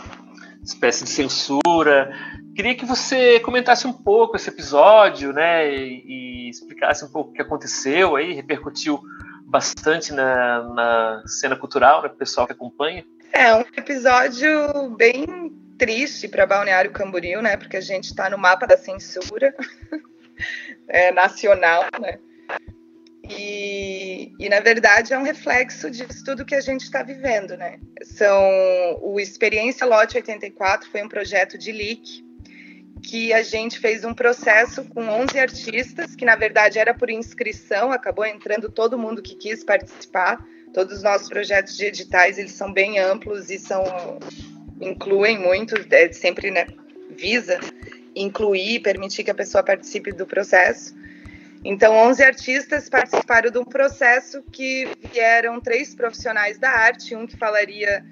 espécie 0.62 1.04
de 1.04 1.10
censura. 1.10 2.14
Queria 2.54 2.74
que 2.74 2.86
você 2.86 3.40
comentasse 3.40 3.86
um 3.86 3.92
pouco 3.92 4.36
esse 4.36 4.48
episódio, 4.48 5.32
né, 5.32 5.68
e, 5.68 6.04
e 6.06 6.48
explicasse 6.48 7.04
um 7.04 7.08
pouco 7.08 7.30
o 7.30 7.32
que 7.32 7.42
aconteceu 7.42 8.14
aí, 8.14 8.32
repercutiu 8.32 9.02
bastante 9.44 10.12
na, 10.12 10.62
na 10.62 11.22
cena 11.26 11.56
cultural, 11.56 12.02
né, 12.02 12.08
o 12.08 12.16
pessoal 12.16 12.46
que 12.46 12.52
acompanha. 12.52 13.04
É 13.32 13.54
um 13.54 13.64
episódio 13.76 14.88
bem 14.96 15.52
triste 15.76 16.28
para 16.28 16.46
Balneário 16.46 16.92
Camboriú, 16.92 17.42
né, 17.42 17.56
porque 17.56 17.76
a 17.76 17.80
gente 17.80 18.04
está 18.04 18.30
no 18.30 18.38
mapa 18.38 18.66
da 18.66 18.76
censura 18.76 19.54
é, 20.88 21.10
nacional, 21.12 21.84
né. 22.00 22.18
E, 23.28 24.32
e, 24.38 24.48
na 24.48 24.60
verdade, 24.60 25.12
é 25.12 25.18
um 25.18 25.22
reflexo 25.22 25.90
disso 25.90 26.24
tudo 26.24 26.44
que 26.44 26.54
a 26.54 26.60
gente 26.60 26.82
está 26.82 27.02
vivendo, 27.02 27.56
né? 27.56 27.78
São, 28.02 28.98
o 29.02 29.18
Experiência 29.18 29.86
Lote 29.86 30.16
84 30.16 30.90
foi 30.90 31.02
um 31.02 31.08
projeto 31.08 31.58
de 31.58 31.72
leak 31.72 32.24
que 33.02 33.32
a 33.32 33.42
gente 33.42 33.78
fez 33.78 34.04
um 34.04 34.12
processo 34.12 34.84
com 34.84 35.02
11 35.08 35.38
artistas, 35.38 36.16
que 36.16 36.24
na 36.24 36.34
verdade 36.34 36.78
era 36.78 36.92
por 36.92 37.08
inscrição, 37.08 37.92
acabou 37.92 38.24
entrando 38.24 38.70
todo 38.70 38.98
mundo 38.98 39.22
que 39.22 39.36
quis 39.36 39.62
participar. 39.62 40.44
Todos 40.74 40.96
os 40.96 41.02
nossos 41.02 41.28
projetos 41.28 41.76
de 41.76 41.86
editais, 41.86 42.36
eles 42.36 42.52
são 42.52 42.72
bem 42.72 42.98
amplos 42.98 43.48
e 43.50 43.58
são 43.58 43.84
incluem 44.80 45.38
muito, 45.38 45.74
é, 45.90 46.12
sempre 46.12 46.50
né, 46.50 46.66
visa 47.10 47.60
incluir, 48.14 48.80
permitir 48.80 49.22
que 49.22 49.30
a 49.30 49.34
pessoa 49.34 49.62
participe 49.62 50.10
do 50.10 50.26
processo. 50.26 50.94
Então, 51.68 51.96
11 51.96 52.22
artistas 52.22 52.88
participaram 52.88 53.50
de 53.50 53.58
um 53.58 53.64
processo 53.64 54.40
que 54.52 54.88
vieram 55.12 55.60
três 55.60 55.96
profissionais 55.96 56.60
da 56.60 56.70
arte, 56.70 57.16
um 57.16 57.26
que 57.26 57.36
falaria 57.36 58.06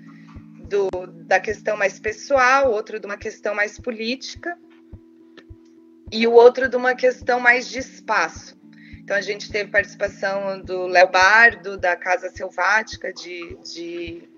do, 0.68 0.90
da 1.24 1.38
questão 1.38 1.76
mais 1.76 2.00
pessoal, 2.00 2.72
outro 2.72 2.98
de 2.98 3.06
uma 3.06 3.16
questão 3.16 3.54
mais 3.54 3.78
política 3.78 4.58
e 6.10 6.26
o 6.26 6.32
outro 6.32 6.68
de 6.68 6.74
uma 6.74 6.96
questão 6.96 7.38
mais 7.38 7.68
de 7.68 7.78
espaço. 7.78 8.60
Então, 8.98 9.16
a 9.16 9.20
gente 9.20 9.48
teve 9.52 9.70
participação 9.70 10.60
do 10.60 10.88
Léo 10.88 11.12
Bardo, 11.12 11.76
da 11.76 11.94
Casa 11.94 12.30
Selvática 12.30 13.12
de, 13.12 13.56
de, 13.72 14.28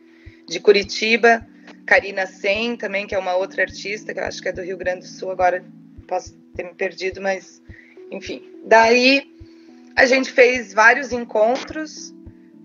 de 0.46 0.61
Curitiba, 0.61 1.46
Karina 1.87 2.26
Sen 2.26 2.76
também, 2.76 3.06
que 3.06 3.14
é 3.14 3.18
uma 3.18 3.35
outra 3.35 3.62
artista, 3.62 4.12
que 4.12 4.20
eu 4.20 4.25
acho 4.25 4.42
que 4.42 4.49
é 4.50 4.52
do 4.52 4.61
Rio 4.61 4.76
Grande 4.76 5.00
do 5.00 5.06
Sul, 5.06 5.30
agora 5.30 5.64
posso 6.06 6.37
ter 6.54 6.64
me 6.64 6.75
perdido, 6.75 7.23
mas 7.23 7.62
enfim, 8.11 8.43
daí 8.65 9.33
a 9.97 10.07
gente 10.07 10.31
fez 10.31 10.73
vários 10.73 11.13
encontros, 11.13 12.15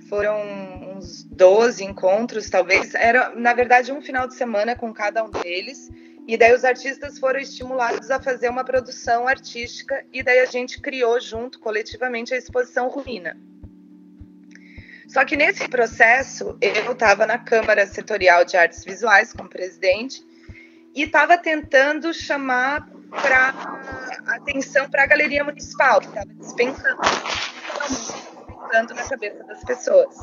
foram 0.10 0.98
uns 0.98 1.24
12 1.24 1.84
encontros, 1.84 2.50
talvez. 2.50 2.94
Era, 2.94 3.34
na 3.36 3.54
verdade, 3.54 3.92
um 3.92 4.02
final 4.02 4.28
de 4.28 4.36
semana 4.36 4.76
com 4.76 4.94
cada 4.94 5.24
um 5.24 5.30
deles. 5.30 5.90
E 6.28 6.38
daí 6.38 6.54
os 6.54 6.64
artistas 6.64 7.18
foram 7.18 7.40
estimulados 7.40 8.12
a 8.12 8.22
fazer 8.22 8.50
uma 8.50 8.64
produção 8.64 9.28
artística 9.28 10.06
e 10.14 10.22
daí 10.22 10.40
a 10.40 10.46
gente 10.46 10.80
criou 10.80 11.20
junto, 11.20 11.60
coletivamente, 11.60 12.34
a 12.34 12.38
exposição 12.38 12.90
Ruína. 12.90 13.36
Só 15.08 15.26
que 15.26 15.36
nesse 15.36 15.68
processo, 15.68 16.58
eu 16.62 16.92
estava 16.92 17.26
na 17.26 17.38
Câmara 17.38 17.86
Setorial 17.88 18.46
de 18.46 18.56
Artes 18.56 18.86
Visuais 18.86 19.34
como 19.34 19.50
presidente 19.50 20.24
e 20.94 21.04
estava 21.04 21.38
tentando 21.38 22.14
chamar 22.14 22.88
para 23.10 23.54
atenção 24.28 24.90
para 24.90 25.04
a 25.04 25.08
galeria 25.08 25.44
municipal, 25.44 26.00
que 26.00 26.08
estava 26.08 26.34
despencando, 26.34 27.02
despencando 27.90 28.94
na 28.94 29.04
cabeça 29.04 29.44
das 29.44 29.64
pessoas. 29.64 30.16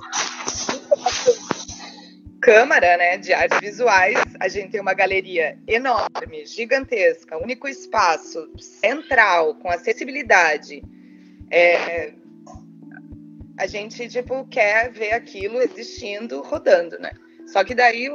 Câmara 2.40 2.96
né, 2.96 3.18
de 3.18 3.32
Artes 3.32 3.58
Visuais, 3.60 4.18
a 4.40 4.48
gente 4.48 4.70
tem 4.70 4.80
uma 4.80 4.94
galeria 4.94 5.58
enorme, 5.66 6.46
gigantesca, 6.46 7.36
único 7.36 7.68
espaço, 7.68 8.48
central, 8.58 9.56
com 9.56 9.68
acessibilidade. 9.68 10.82
É, 11.50 12.12
a 13.58 13.66
gente 13.66 14.08
tipo 14.08 14.46
quer 14.46 14.90
ver 14.92 15.12
aquilo 15.12 15.60
existindo, 15.60 16.40
rodando, 16.40 16.98
né? 16.98 17.10
Só 17.46 17.64
que 17.64 17.74
daí 17.74 18.08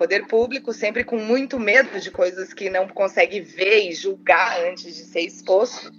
poder 0.00 0.26
público 0.26 0.72
sempre 0.72 1.04
com 1.04 1.18
muito 1.18 1.60
medo 1.60 2.00
de 2.00 2.10
coisas 2.10 2.54
que 2.54 2.70
não 2.70 2.88
consegue 2.88 3.38
ver 3.42 3.86
e 3.86 3.92
julgar 3.92 4.58
antes 4.64 4.96
de 4.96 5.04
ser 5.04 5.20
exposto, 5.20 5.92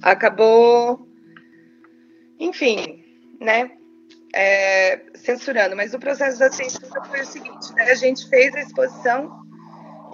acabou, 0.00 1.06
enfim, 2.40 3.04
né, 3.38 3.72
é, 4.34 5.02
censurando. 5.16 5.76
Mas 5.76 5.92
o 5.92 5.98
processo 5.98 6.38
da 6.38 6.50
censura 6.50 7.04
foi 7.04 7.20
o 7.20 7.26
seguinte: 7.26 7.74
né, 7.74 7.90
a 7.90 7.94
gente 7.94 8.26
fez 8.26 8.54
a 8.54 8.62
exposição, 8.62 9.38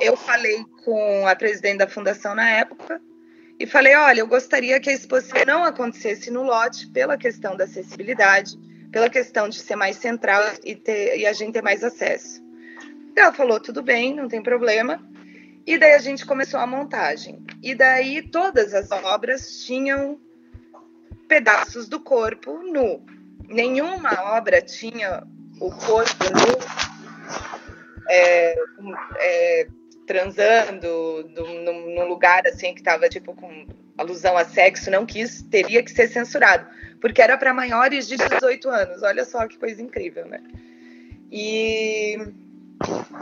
eu 0.00 0.16
falei 0.16 0.64
com 0.84 1.24
a 1.28 1.36
presidente 1.36 1.78
da 1.78 1.86
fundação 1.86 2.34
na 2.34 2.50
época 2.50 3.00
e 3.56 3.68
falei, 3.68 3.94
olha, 3.94 4.18
eu 4.18 4.26
gostaria 4.26 4.80
que 4.80 4.90
a 4.90 4.92
exposição 4.92 5.44
não 5.46 5.62
acontecesse 5.62 6.28
no 6.28 6.42
lote 6.42 6.88
pela 6.88 7.16
questão 7.16 7.56
da 7.56 7.66
acessibilidade 7.66 8.58
pela 8.92 9.08
questão 9.08 9.48
de 9.48 9.58
ser 9.58 9.74
mais 9.74 9.96
central 9.96 10.42
e, 10.62 10.76
ter, 10.76 11.18
e 11.18 11.26
a 11.26 11.32
gente 11.32 11.54
ter 11.54 11.62
mais 11.62 11.82
acesso. 11.82 12.42
Ela 13.16 13.32
falou, 13.32 13.58
tudo 13.58 13.82
bem, 13.82 14.14
não 14.14 14.28
tem 14.28 14.42
problema. 14.42 15.02
E 15.66 15.78
daí 15.78 15.94
a 15.94 15.98
gente 15.98 16.26
começou 16.26 16.60
a 16.60 16.66
montagem. 16.66 17.44
E 17.62 17.74
daí 17.74 18.22
todas 18.22 18.74
as 18.74 18.90
obras 18.90 19.64
tinham 19.64 20.20
pedaços 21.26 21.88
do 21.88 22.00
corpo 22.00 22.58
nu. 22.58 23.02
Nenhuma 23.48 24.36
obra 24.36 24.60
tinha 24.60 25.24
o 25.58 25.70
corpo 25.70 26.24
nu 26.24 27.22
é, 28.10 28.54
é, 29.18 29.66
transando 30.06 31.30
num, 31.34 32.06
lugar 32.06 32.46
assim 32.46 32.74
que 32.74 32.80
estava 32.80 33.08
tipo 33.08 33.34
com 33.34 33.66
alusão 33.96 34.36
a 34.36 34.44
sexo, 34.44 34.90
não 34.90 35.06
quis, 35.06 35.42
teria 35.42 35.82
que 35.82 35.90
ser 35.90 36.08
censurado 36.08 36.66
porque 37.02 37.20
era 37.20 37.36
para 37.36 37.52
maiores 37.52 38.06
de 38.06 38.16
18 38.16 38.70
anos. 38.70 39.02
Olha 39.02 39.24
só 39.24 39.46
que 39.48 39.58
coisa 39.58 39.82
incrível, 39.82 40.24
né? 40.24 40.40
E 41.30 42.16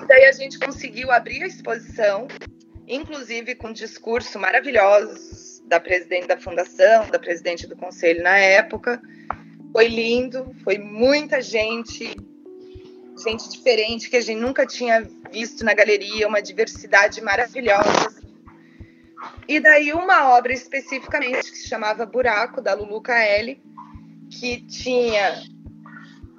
daí 0.07 0.27
a 0.27 0.33
gente 0.33 0.59
conseguiu 0.59 1.11
abrir 1.11 1.43
a 1.43 1.47
exposição, 1.47 2.29
inclusive 2.87 3.55
com 3.55 3.73
discurso 3.73 4.39
maravilhosos 4.39 5.63
da 5.65 5.81
presidente 5.81 6.27
da 6.27 6.37
fundação, 6.37 7.09
da 7.09 7.19
presidente 7.19 7.67
do 7.67 7.75
conselho 7.75 8.23
na 8.23 8.37
época. 8.37 9.01
Foi 9.73 9.89
lindo, 9.89 10.55
foi 10.63 10.77
muita 10.77 11.41
gente 11.41 12.15
gente 13.23 13.51
diferente 13.51 14.09
que 14.09 14.17
a 14.17 14.21
gente 14.21 14.41
nunca 14.41 14.65
tinha 14.65 15.07
visto 15.31 15.63
na 15.63 15.75
galeria, 15.75 16.27
uma 16.27 16.41
diversidade 16.41 17.21
maravilhosa. 17.21 18.21
E 19.47 19.61
daí 19.61 19.93
uma 19.93 20.31
obra 20.31 20.53
especificamente 20.53 21.51
que 21.51 21.59
se 21.59 21.69
chamava 21.69 22.07
Buraco, 22.07 22.63
da 22.63 22.73
Lulu 22.73 23.03
Kaeli, 23.03 23.61
que 24.31 24.63
tinha 24.63 25.43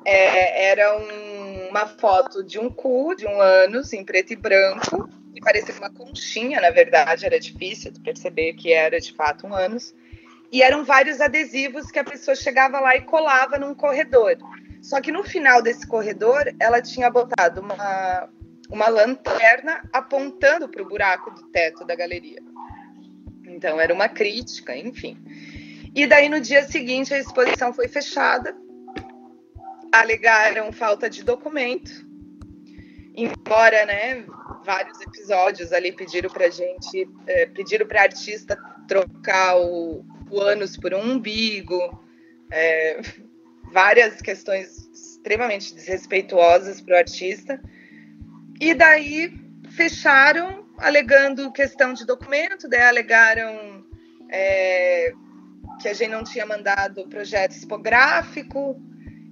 é, 0.05 0.69
era 0.69 0.97
um, 0.97 1.69
uma 1.69 1.85
foto 1.85 2.43
de 2.43 2.57
um 2.57 2.69
cu 2.69 3.13
de 3.15 3.27
um 3.27 3.39
ânus 3.39 3.93
em 3.93 4.03
preto 4.03 4.33
e 4.33 4.35
branco, 4.35 5.09
que 5.33 5.41
parecia 5.41 5.75
uma 5.75 5.91
conchinha, 5.91 6.59
na 6.59 6.69
verdade, 6.71 7.25
era 7.25 7.39
difícil 7.39 7.91
de 7.91 7.99
perceber 7.99 8.53
que 8.53 8.71
era 8.71 8.99
de 8.99 9.13
fato 9.13 9.45
um 9.45 9.53
ânus. 9.53 9.93
E 10.51 10.61
eram 10.61 10.83
vários 10.83 11.21
adesivos 11.21 11.89
que 11.89 11.99
a 11.99 12.03
pessoa 12.03 12.35
chegava 12.35 12.79
lá 12.79 12.95
e 12.95 13.01
colava 13.01 13.57
num 13.57 13.73
corredor. 13.73 14.37
Só 14.81 14.99
que 14.99 15.11
no 15.11 15.23
final 15.23 15.61
desse 15.61 15.87
corredor, 15.87 16.53
ela 16.59 16.81
tinha 16.81 17.09
botado 17.09 17.61
uma, 17.61 18.27
uma 18.69 18.89
lanterna 18.89 19.81
apontando 19.93 20.67
para 20.67 20.81
o 20.81 20.89
buraco 20.89 21.31
do 21.31 21.43
teto 21.51 21.85
da 21.85 21.95
galeria. 21.95 22.41
Então, 23.45 23.79
era 23.79 23.93
uma 23.93 24.09
crítica, 24.09 24.75
enfim. 24.75 25.17
E 25.93 26.07
daí, 26.07 26.29
no 26.29 26.39
dia 26.39 26.63
seguinte, 26.63 27.13
a 27.13 27.19
exposição 27.19 27.73
foi 27.73 27.87
fechada. 27.87 28.55
Alegaram 29.91 30.71
falta 30.71 31.09
de 31.09 31.23
documento. 31.23 31.91
Embora, 33.13 33.85
né, 33.85 34.23
vários 34.63 35.01
episódios 35.01 35.73
ali 35.73 35.91
pediram 35.91 36.29
para 36.29 36.49
gente, 36.49 37.09
é, 37.27 37.45
pediram 37.47 37.85
para 37.85 38.03
artista 38.03 38.57
trocar 38.87 39.57
o, 39.57 40.05
o 40.29 40.39
ânus 40.39 40.77
por 40.77 40.93
um 40.93 41.11
umbigo, 41.11 42.01
é, 42.49 43.01
várias 43.71 44.21
questões 44.21 44.89
extremamente 44.93 45.75
desrespeituosas 45.75 46.79
para 46.79 46.95
o 46.95 46.97
artista. 46.97 47.61
E 48.61 48.73
daí 48.73 49.33
fecharam, 49.71 50.65
alegando 50.77 51.51
questão 51.51 51.93
de 51.93 52.05
documento, 52.05 52.69
daí 52.69 52.81
alegaram 52.81 53.85
é, 54.29 55.13
que 55.81 55.87
a 55.87 55.93
gente 55.93 56.11
não 56.11 56.23
tinha 56.23 56.45
mandado 56.45 57.01
o 57.01 57.07
projeto 57.07 57.51
expográfico, 57.51 58.79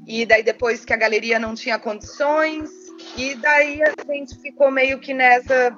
e 0.08 0.25
daí 0.25 0.44
depois 0.44 0.84
que 0.84 0.94
a 0.94 0.98
galeria 0.98 1.39
não 1.39 1.53
tinha 1.53 1.77
condições, 1.77 2.70
e 3.15 3.36
daí 3.36 3.82
a 3.84 3.94
gente 4.12 4.38
ficou 4.39 4.72
meio 4.72 5.00
que 5.00 5.13
nessa 5.13 5.75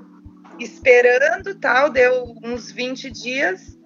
esperando, 0.59 1.55
tal, 1.55 1.89
deu 1.89 2.35
uns 2.43 2.71
20 2.71 3.09
dias, 3.09 3.77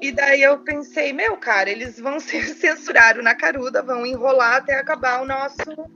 e 0.00 0.10
daí 0.10 0.42
eu 0.42 0.58
pensei, 0.58 1.12
meu, 1.12 1.36
cara, 1.36 1.70
eles 1.70 2.00
vão 2.00 2.18
ser 2.20 2.44
censurados 2.54 3.22
na 3.22 3.34
caruda, 3.34 3.82
vão 3.82 4.04
enrolar 4.04 4.56
até 4.56 4.74
acabar 4.74 5.22
o 5.22 5.26
nosso 5.26 5.88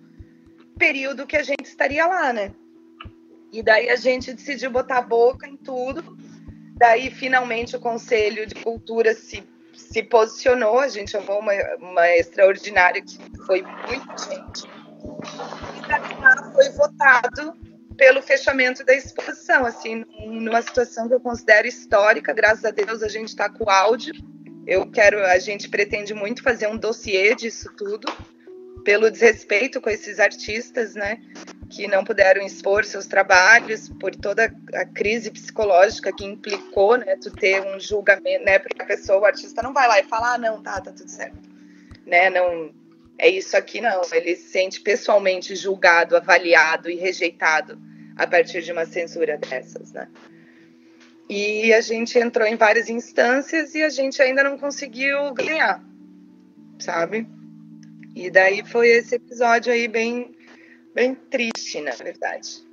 período 0.79 1.27
que 1.27 1.37
a 1.37 1.43
gente 1.43 1.65
estaria 1.65 2.07
lá, 2.07 2.33
né? 2.33 2.53
E 3.53 3.63
daí 3.63 3.89
a 3.89 3.97
gente 3.97 4.33
decidiu 4.33 4.71
botar 4.71 4.99
a 4.99 5.03
boca 5.03 5.49
em 5.49 5.57
tudo. 5.57 6.17
Daí, 6.77 7.11
finalmente, 7.11 7.75
o 7.75 7.81
Conselho 7.81 8.47
de 8.47 8.55
Cultura 8.55 9.15
se, 9.15 9.43
se 9.77 10.03
posicionou. 10.03 10.79
A 10.79 10.89
gente 10.89 11.11
chamou 11.11 11.39
uma, 11.41 11.53
uma 11.79 12.09
extraordinária 12.17 13.03
que 13.03 13.19
foi 13.47 13.63
muita 13.63 14.17
gente. 14.19 14.65
E 15.79 16.53
foi 16.55 16.71
votado 16.71 17.55
pelo 17.97 18.23
fechamento 18.23 18.85
da 18.85 18.95
exposição, 18.95 19.65
assim, 19.65 20.05
numa 20.27 20.61
situação 20.61 21.09
que 21.09 21.15
eu 21.15 21.21
considero 21.21 21.67
histórica. 21.67 22.33
Graças 22.33 22.65
a 22.65 22.71
Deus 22.71 23.03
a 23.03 23.09
gente 23.09 23.29
está 23.29 23.49
com 23.49 23.65
o 23.65 23.71
áudio. 23.71 24.15
Eu 24.67 24.91
quero, 24.91 25.25
a 25.25 25.39
gente 25.39 25.69
pretende 25.69 26.13
muito 26.13 26.43
fazer 26.43 26.67
um 26.67 26.77
dossiê 26.77 27.35
disso 27.35 27.71
tudo, 27.77 28.13
pelo 28.85 29.11
desrespeito 29.11 29.81
com 29.81 29.89
esses 29.89 30.19
artistas, 30.19 30.95
né, 30.95 31.21
que 31.71 31.87
não 31.87 32.05
puderam 32.05 32.43
expor 32.43 32.85
seus 32.85 33.07
trabalhos 33.07 33.89
por 33.89 34.15
toda 34.15 34.55
a 34.75 34.85
crise 34.85 35.31
psicológica 35.31 36.13
que 36.13 36.25
implicou, 36.25 36.97
né, 36.97 37.17
tu 37.17 37.31
ter 37.31 37.61
um 37.61 37.81
julgamento, 37.81 38.45
né, 38.45 38.59
porque 38.59 38.81
a 38.81 38.87
pessoa, 38.87 39.21
o 39.21 39.25
artista 39.25 39.63
não 39.63 39.73
vai 39.73 39.89
lá 39.89 40.01
e 40.01 40.05
fala, 40.05 40.35
ah, 40.35 40.39
não, 40.39 40.63
tá, 40.63 40.81
tá 40.81 40.93
tudo 40.93 41.11
certo, 41.11 41.39
né, 42.07 42.31
não 42.31 42.73
é 43.19 43.29
isso 43.29 43.57
aqui 43.57 43.81
não. 43.81 44.03
Ele 44.13 44.37
se 44.37 44.51
sente 44.51 44.81
pessoalmente 44.81 45.55
julgado, 45.57 46.17
avaliado 46.17 46.91
e 46.91 46.97
rejeitado 46.97 47.79
a 48.17 48.27
partir 48.27 48.63
de 48.63 48.73
uma 48.73 48.87
censura 48.87 49.37
dessas, 49.37 49.93
né? 49.93 50.09
E 51.29 51.73
a 51.73 51.81
gente 51.81 52.19
entrou 52.19 52.47
em 52.47 52.57
várias 52.57 52.89
instâncias 52.89 53.75
e 53.75 53.83
a 53.83 53.89
gente 53.89 54.23
ainda 54.23 54.45
não 54.45 54.57
conseguiu 54.57 55.35
ganhar, 55.35 55.83
sabe? 56.79 57.27
E 58.15 58.31
daí 58.31 58.65
foi 58.65 58.89
esse 58.89 59.17
episódio 59.17 59.73
aí 59.73 59.89
bem, 59.89 60.36
bem 60.97 61.15
triste, 61.15 61.83
na 61.83 61.91
verdade. 61.91 62.65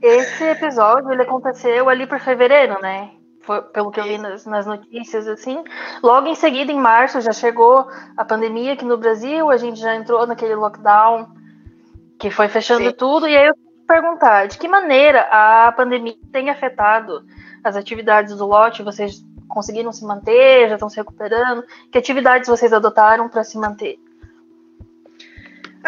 Esse 0.00 0.44
episódio 0.44 1.12
ele 1.12 1.22
aconteceu 1.22 1.88
ali 1.88 2.06
por 2.06 2.20
fevereiro, 2.20 2.80
né? 2.80 3.10
Foi, 3.40 3.60
pelo 3.62 3.90
que 3.90 3.98
eu 3.98 4.04
vi 4.04 4.16
nas, 4.16 4.46
nas, 4.46 4.64
notícias, 4.64 5.26
assim. 5.26 5.64
Logo 6.04 6.28
em 6.28 6.36
seguida, 6.36 6.70
em 6.70 6.78
março, 6.78 7.20
já 7.20 7.32
chegou 7.32 7.88
a 8.16 8.24
pandemia 8.24 8.74
aqui 8.74 8.84
no 8.84 8.96
Brasil, 8.96 9.50
a 9.50 9.56
gente 9.56 9.80
já 9.80 9.96
entrou 9.96 10.24
naquele 10.24 10.54
lockdown 10.54 11.28
que 12.16 12.30
foi 12.30 12.46
fechando 12.48 12.84
Sim. 12.84 12.96
tudo. 12.96 13.26
E 13.26 13.36
aí 13.36 13.48
eu 13.48 13.54
queria 13.54 13.86
perguntar, 13.88 14.46
de 14.46 14.56
que 14.56 14.68
maneira 14.68 15.22
a 15.32 15.72
pandemia 15.72 16.14
tem 16.30 16.48
afetado 16.48 17.24
as 17.64 17.74
atividades 17.74 18.36
do 18.36 18.46
lote? 18.46 18.84
Vocês 18.84 19.24
conseguiram 19.48 19.92
se 19.92 20.04
manter? 20.04 20.68
Já 20.68 20.74
estão 20.74 20.88
se 20.88 20.96
recuperando? 20.96 21.64
Que 21.90 21.98
atividades 21.98 22.48
vocês 22.48 22.72
adotaram 22.72 23.28
para 23.28 23.42
se 23.42 23.58
manter? 23.58 23.98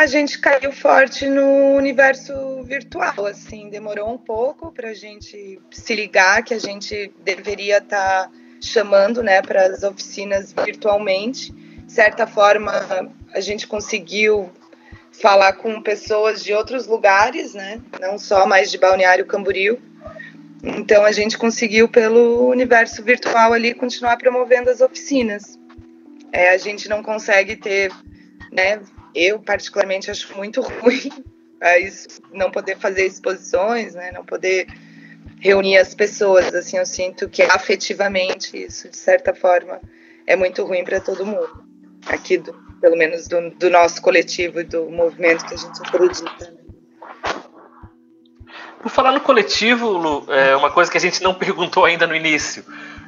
A 0.01 0.07
gente 0.07 0.39
caiu 0.39 0.73
forte 0.73 1.29
no 1.29 1.75
universo 1.77 2.63
virtual, 2.63 3.27
assim, 3.27 3.69
demorou 3.69 4.11
um 4.11 4.17
pouco 4.17 4.73
para 4.73 4.89
a 4.89 4.95
gente 4.95 5.61
se 5.71 5.95
ligar 5.95 6.43
que 6.43 6.55
a 6.55 6.59
gente 6.59 7.13
deveria 7.23 7.77
estar 7.77 8.25
tá 8.25 8.31
chamando, 8.63 9.23
né, 9.23 9.43
para 9.43 9.67
as 9.67 9.83
oficinas 9.83 10.55
virtualmente. 10.55 11.53
De 11.53 11.93
certa 11.93 12.27
forma, 12.27 12.73
a 13.35 13.41
gente 13.41 13.67
conseguiu 13.67 14.51
falar 15.13 15.53
com 15.53 15.83
pessoas 15.83 16.43
de 16.43 16.55
outros 16.55 16.87
lugares, 16.87 17.53
né, 17.53 17.79
não 18.01 18.17
só 18.19 18.47
mais 18.47 18.71
de 18.71 18.79
Balneário 18.79 19.27
Camboriú. 19.27 19.79
Então 20.65 21.05
a 21.05 21.13
gente 21.13 21.37
conseguiu 21.37 21.87
pelo 21.87 22.49
universo 22.49 23.05
virtual 23.05 23.53
ali 23.53 23.75
continuar 23.75 24.17
promovendo 24.17 24.71
as 24.71 24.81
oficinas. 24.81 25.59
É, 26.33 26.49
a 26.49 26.57
gente 26.57 26.89
não 26.89 27.03
consegue 27.03 27.55
ter, 27.55 27.93
né, 28.51 28.81
eu 29.15 29.41
particularmente 29.41 30.11
acho 30.11 30.37
muito 30.37 30.61
ruim 30.83 31.11
isso, 31.81 32.09
não 32.33 32.51
poder 32.51 32.79
fazer 32.79 33.07
exposições, 33.07 33.95
né, 33.95 34.11
não 34.13 34.25
poder 34.25 34.67
reunir 35.41 35.79
as 35.79 35.95
pessoas, 35.95 36.55
assim, 36.55 36.79
eu 36.79 36.87
sinto 36.87 37.29
que 37.29 37.43
afetivamente 37.43 38.57
isso, 38.57 38.89
de 38.89 38.97
certa 38.97 39.35
forma, 39.35 39.81
é 40.27 40.37
muito 40.37 40.65
ruim 40.65 40.85
para 40.85 41.01
todo 41.01 41.25
mundo, 41.25 41.65
aqui, 42.07 42.39
do, 42.39 42.53
pelo 42.81 42.97
menos 42.97 43.29
do, 43.29 43.51
do, 43.51 43.71
nosso 43.71 44.01
coletivo, 44.01 44.65
do 44.65 44.91
movimento 44.91 45.47
que 45.47 45.55
a 45.55 45.57
gente 45.57 45.81
acredita. 45.83 46.61
Por 48.83 48.91
falar 48.91 49.13
no 49.13 49.21
coletivo, 49.21 49.89
Lu, 49.89 50.27
é 50.33 50.57
uma 50.57 50.71
coisa 50.71 50.91
que 50.91 50.97
a 50.97 51.01
gente 51.01 51.23
não 51.23 51.35
perguntou 51.37 51.85
ainda 51.85 52.07
no 52.07 52.15
início, 52.15 52.65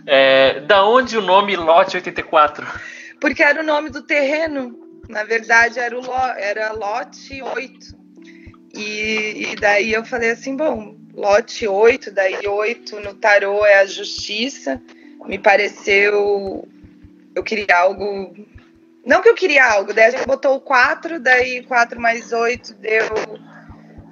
é, 0.06 0.60
da 0.60 0.84
onde 0.84 1.16
o 1.16 1.22
nome 1.22 1.56
Lote 1.56 1.96
84? 1.96 2.66
Porque 3.20 3.42
era 3.42 3.60
o 3.60 3.64
nome 3.64 3.88
do 3.88 4.02
terreno 4.02 4.81
na 5.08 5.24
verdade, 5.24 5.78
era, 5.78 5.98
o 5.98 6.04
era 6.36 6.72
lote 6.72 7.42
8. 7.42 8.02
E, 8.74 9.50
e 9.50 9.56
daí 9.56 9.92
eu 9.92 10.04
falei 10.04 10.30
assim, 10.30 10.56
bom, 10.56 10.96
lote 11.12 11.66
8, 11.66 12.10
daí 12.10 12.46
8 12.46 13.00
no 13.00 13.14
tarô 13.14 13.64
é 13.64 13.80
a 13.80 13.86
justiça. 13.86 14.80
Me 15.26 15.38
pareceu. 15.38 16.68
Eu 17.34 17.42
queria 17.42 17.76
algo. 17.76 18.34
Não 19.04 19.20
que 19.20 19.28
eu 19.28 19.34
queria 19.34 19.64
algo, 19.66 19.92
daí 19.92 20.06
a 20.06 20.10
gente 20.10 20.26
botou 20.26 20.60
4, 20.60 21.18
daí 21.18 21.64
4 21.64 22.00
mais 22.00 22.32
8 22.32 22.74
deu 22.74 23.02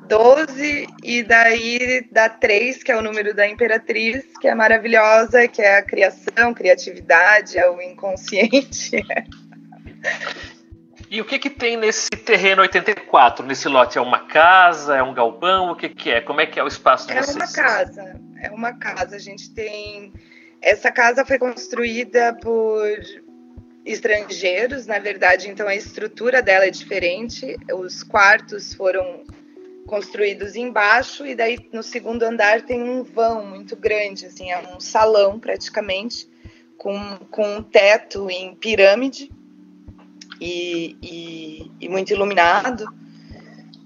12, 0.09 0.89
e 1.05 1.23
daí 1.23 2.09
dá 2.11 2.29
3, 2.29 2.83
que 2.83 2.91
é 2.91 2.97
o 2.97 3.03
número 3.03 3.33
da 3.33 3.47
Imperatriz, 3.47 4.25
que 4.41 4.49
é 4.49 4.55
maravilhosa, 4.55 5.47
que 5.47 5.63
é 5.63 5.79
a 5.79 5.83
criação, 5.83 6.53
criatividade, 6.53 7.57
é 7.57 7.71
o 7.71 7.81
inconsciente. 7.81 9.01
E 11.11 11.21
o 11.21 11.25
que 11.25 11.41
que 11.41 11.51
tem 11.51 11.77
nesse 11.77 12.09
terreno 12.09 12.63
84, 12.63 13.45
nesse 13.45 13.67
lote? 13.67 13.99
É 13.99 14.01
uma 14.01 14.21
casa, 14.21 14.95
é 14.95 15.03
um 15.03 15.13
galpão, 15.13 15.73
o 15.73 15.77
que 15.77 15.89
que 15.89 16.09
é? 16.09 16.21
Como 16.21 16.41
é 16.41 16.47
que 16.47 16.61
é 16.61 16.63
o 16.63 16.69
espaço 16.69 17.09
de 17.09 17.15
é 17.15 17.21
vocês? 17.21 17.37
É 17.37 17.41
uma 17.41 17.53
casa, 17.53 18.21
é 18.41 18.51
uma 18.51 18.73
casa. 18.75 19.17
A 19.17 19.19
gente 19.19 19.51
tem... 19.51 20.13
Essa 20.63 20.93
casa 20.93 21.25
foi 21.25 21.37
construída 21.37 22.33
por 22.41 22.87
estrangeiros, 23.85 24.87
na 24.87 25.01
verdade, 25.01 25.49
então 25.49 25.67
a 25.67 25.75
estrutura 25.75 26.41
dela 26.41 26.67
é 26.67 26.71
diferente. 26.71 27.57
Os 27.75 28.05
quartos 28.05 28.73
foram 28.73 29.25
construídos 29.89 30.55
embaixo 30.55 31.27
e 31.27 31.35
daí 31.35 31.59
no 31.73 31.83
segundo 31.83 32.23
andar 32.23 32.63
tem 32.63 32.85
um 32.85 33.03
vão 33.03 33.45
muito 33.45 33.75
grande, 33.75 34.27
assim, 34.27 34.53
é 34.53 34.63
um 34.77 34.79
salão 34.79 35.41
praticamente, 35.41 36.29
com, 36.79 37.19
com 37.33 37.57
um 37.57 37.63
teto 37.65 38.31
em 38.31 38.55
pirâmide 38.55 39.29
e, 40.41 40.97
e, 41.03 41.71
e 41.81 41.89
muito 41.89 42.13
iluminado. 42.13 42.87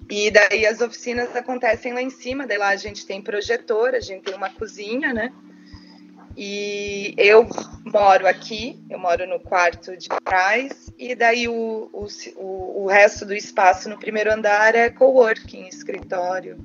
E 0.09 0.31
daí 0.31 0.67
as 0.67 0.81
oficinas 0.81 1.35
acontecem 1.35 1.93
lá 1.93 2.03
em 2.03 2.11
cima, 2.11 2.47
daí 2.47 2.59
lá 2.59 2.69
a 2.69 2.77
gente 2.77 3.07
tem 3.07 3.23
projetor, 3.23 3.95
a 3.95 4.01
gente 4.01 4.23
tem 4.23 4.35
uma 4.35 4.51
cozinha, 4.51 5.13
né? 5.13 5.33
E 6.37 7.15
eu 7.17 7.47
moro 7.85 8.27
aqui, 8.27 8.79
eu 8.91 8.99
moro 8.99 9.27
no 9.27 9.39
quarto 9.41 9.97
de 9.97 10.09
trás, 10.09 10.93
e 10.99 11.15
daí 11.15 11.49
o, 11.49 11.89
o, 11.93 12.83
o 12.83 12.87
resto 12.87 13.25
do 13.25 13.35
espaço 13.35 13.89
no 13.89 13.99
primeiro 13.99 14.33
andar 14.33 14.75
é 14.75 14.91
coworking, 14.91 15.69
escritório 15.69 16.59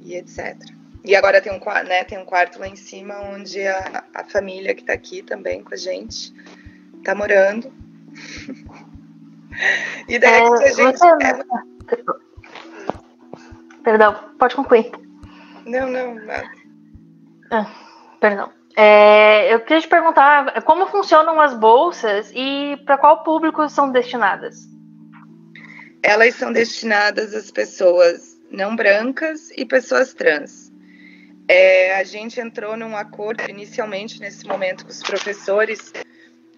e 0.00 0.16
etc. 0.16 0.56
E 1.04 1.14
agora 1.14 1.40
tem 1.40 1.52
um, 1.52 1.60
né, 1.86 2.04
tem 2.04 2.18
um 2.18 2.24
quarto 2.24 2.58
lá 2.58 2.68
em 2.68 2.76
cima 2.76 3.20
onde 3.20 3.64
a, 3.66 4.04
a 4.12 4.24
família 4.24 4.74
que 4.74 4.80
está 4.80 4.92
aqui 4.92 5.22
também 5.22 5.62
com 5.62 5.74
a 5.74 5.76
gente 5.76 6.34
está 6.98 7.14
morando. 7.14 7.72
e 10.08 10.18
daí 10.18 10.42
é, 10.42 10.68
a 10.68 10.72
gente. 10.72 10.98
Você... 10.98 11.06
É... 11.06 11.44
Perdão, 13.82 14.14
pode 14.38 14.54
concluir. 14.54 14.90
Não, 15.64 15.88
não, 15.88 16.14
nada. 16.14 16.50
Ah, 17.50 17.66
perdão. 18.20 18.50
É, 18.76 19.52
eu 19.52 19.60
queria 19.60 19.80
te 19.80 19.88
perguntar 19.88 20.62
como 20.62 20.86
funcionam 20.86 21.40
as 21.40 21.54
bolsas 21.54 22.30
e 22.34 22.76
para 22.84 22.96
qual 22.96 23.24
público 23.24 23.68
são 23.68 23.90
destinadas? 23.90 24.68
Elas 26.02 26.34
são 26.36 26.52
destinadas 26.52 27.34
às 27.34 27.50
pessoas 27.50 28.38
não 28.50 28.76
brancas 28.76 29.50
e 29.56 29.64
pessoas 29.64 30.14
trans. 30.14 30.72
É, 31.48 31.96
a 31.96 32.04
gente 32.04 32.40
entrou 32.40 32.76
num 32.76 32.96
acordo 32.96 33.42
inicialmente 33.48 34.20
nesse 34.20 34.46
momento 34.46 34.84
com 34.84 34.90
os 34.90 35.02
professores 35.02 35.92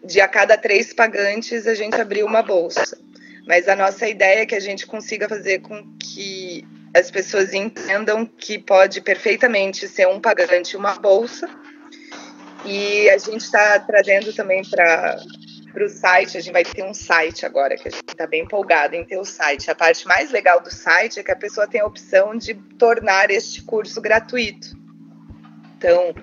de 0.05 0.21
a 0.21 0.29
cada 0.29 0.57
três 0.57 0.93
pagantes 0.93 1.67
a 1.67 1.75
gente 1.75 2.01
abriu 2.01 2.27
uma 2.27 2.43
bolsa. 2.43 2.99
Mas 3.47 3.69
a 3.69 3.77
nossa 3.77 4.09
ideia 4.09 4.43
é 4.43 4.47
que 4.47 4.55
a 4.55 4.61
gente 4.61 4.87
consiga 4.87 5.29
fazer 5.29 5.61
com 5.61 5.85
que 5.99 6.67
as 6.95 7.11
pessoas 7.11 7.53
entendam 7.55 8.27
que 8.27 8.59
pode 8.59 9.01
perfeitamente 9.01 9.87
ser 9.89 10.09
um 10.09 10.21
pagante 10.21 10.77
uma 10.77 10.95
bolsa 10.95 11.49
e 12.65 13.09
a 13.09 13.17
gente 13.17 13.43
está 13.43 13.79
trazendo 13.81 14.33
também 14.33 14.63
para 14.69 15.17
o 15.83 15.89
site, 15.89 16.37
a 16.37 16.41
gente 16.41 16.53
vai 16.53 16.65
ter 16.65 16.85
um 16.85 16.93
site 16.93 17.47
agora, 17.47 17.77
que 17.77 17.89
a 17.89 17.91
gente 17.91 18.09
está 18.09 18.27
bem 18.27 18.43
empolgado 18.43 18.95
em 18.95 19.05
ter 19.05 19.19
o 19.19 19.25
site. 19.25 19.71
A 19.71 19.75
parte 19.75 20.07
mais 20.07 20.31
legal 20.31 20.61
do 20.61 20.71
site 20.71 21.21
é 21.21 21.23
que 21.23 21.31
a 21.31 21.37
pessoa 21.37 21.67
tem 21.67 21.81
a 21.81 21.87
opção 21.87 22.37
de 22.37 22.55
tornar 22.55 23.31
este 23.31 23.63
curso 23.63 24.01
gratuito. 24.01 24.77
Então, 25.79 26.15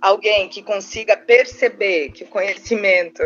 alguém 0.00 0.48
que 0.48 0.62
consiga 0.62 1.16
perceber 1.16 2.10
que 2.10 2.24
o 2.24 2.28
conhecimento 2.28 3.22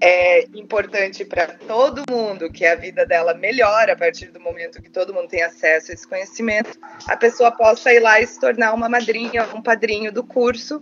é 0.00 0.44
importante 0.54 1.24
para 1.24 1.46
todo 1.46 2.02
mundo, 2.10 2.50
que 2.50 2.64
a 2.64 2.74
vida 2.74 3.04
dela 3.04 3.34
melhora 3.34 3.92
a 3.92 3.96
partir 3.96 4.26
do 4.26 4.40
momento 4.40 4.80
que 4.80 4.90
todo 4.90 5.12
mundo 5.12 5.28
tem 5.28 5.42
acesso 5.42 5.90
a 5.90 5.94
esse 5.94 6.08
conhecimento, 6.08 6.78
a 7.06 7.16
pessoa 7.16 7.52
possa 7.52 7.92
ir 7.92 8.00
lá 8.00 8.20
e 8.20 8.26
se 8.26 8.40
tornar 8.40 8.72
uma 8.72 8.88
madrinha, 8.88 9.46
um 9.54 9.60
padrinho 9.60 10.10
do 10.10 10.24
curso 10.24 10.80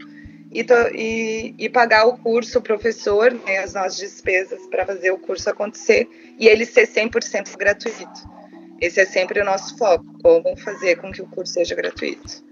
e, 0.53 0.65
e, 0.95 1.55
e 1.59 1.69
pagar 1.69 2.07
o 2.07 2.17
curso, 2.17 2.61
o 2.61 2.63
professor, 2.63 3.33
né, 3.33 3.59
as 3.59 3.75
nossas 3.75 3.97
despesas 3.97 4.65
para 4.69 4.87
fazer 4.87 5.11
o 5.11 5.19
curso 5.19 5.51
acontecer 5.51 6.09
e 6.39 6.47
ele 6.47 6.65
ser 6.65 6.87
100% 6.87 7.57
gratuito. 7.57 8.39
Esse 8.81 9.01
é 9.01 9.05
sempre 9.05 9.41
o 9.41 9.45
nosso 9.45 9.77
foco, 9.77 10.07
como 10.23 10.57
fazer 10.57 10.97
com 10.97 11.11
que 11.11 11.21
o 11.21 11.27
curso 11.27 11.55
seja 11.55 11.75
gratuito. 11.75 12.48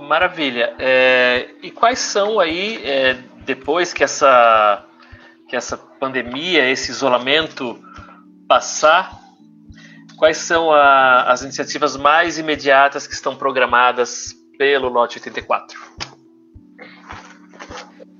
Maravilha. 0.00 0.74
É, 0.78 1.50
e 1.62 1.70
quais 1.70 1.98
são 1.98 2.38
aí, 2.38 2.80
é, 2.84 3.14
depois 3.44 3.92
que 3.92 4.04
essa, 4.04 4.84
que 5.48 5.56
essa 5.56 5.76
pandemia, 5.76 6.68
esse 6.68 6.90
isolamento 6.90 7.82
passar, 8.46 9.18
quais 10.16 10.38
são 10.38 10.70
a, 10.70 11.24
as 11.24 11.42
iniciativas 11.42 11.96
mais 11.96 12.38
imediatas 12.38 13.06
que 13.06 13.14
estão 13.14 13.36
programadas 13.36 14.34
pelo 14.58 14.88
lote 14.88 15.18
84? 15.18 15.78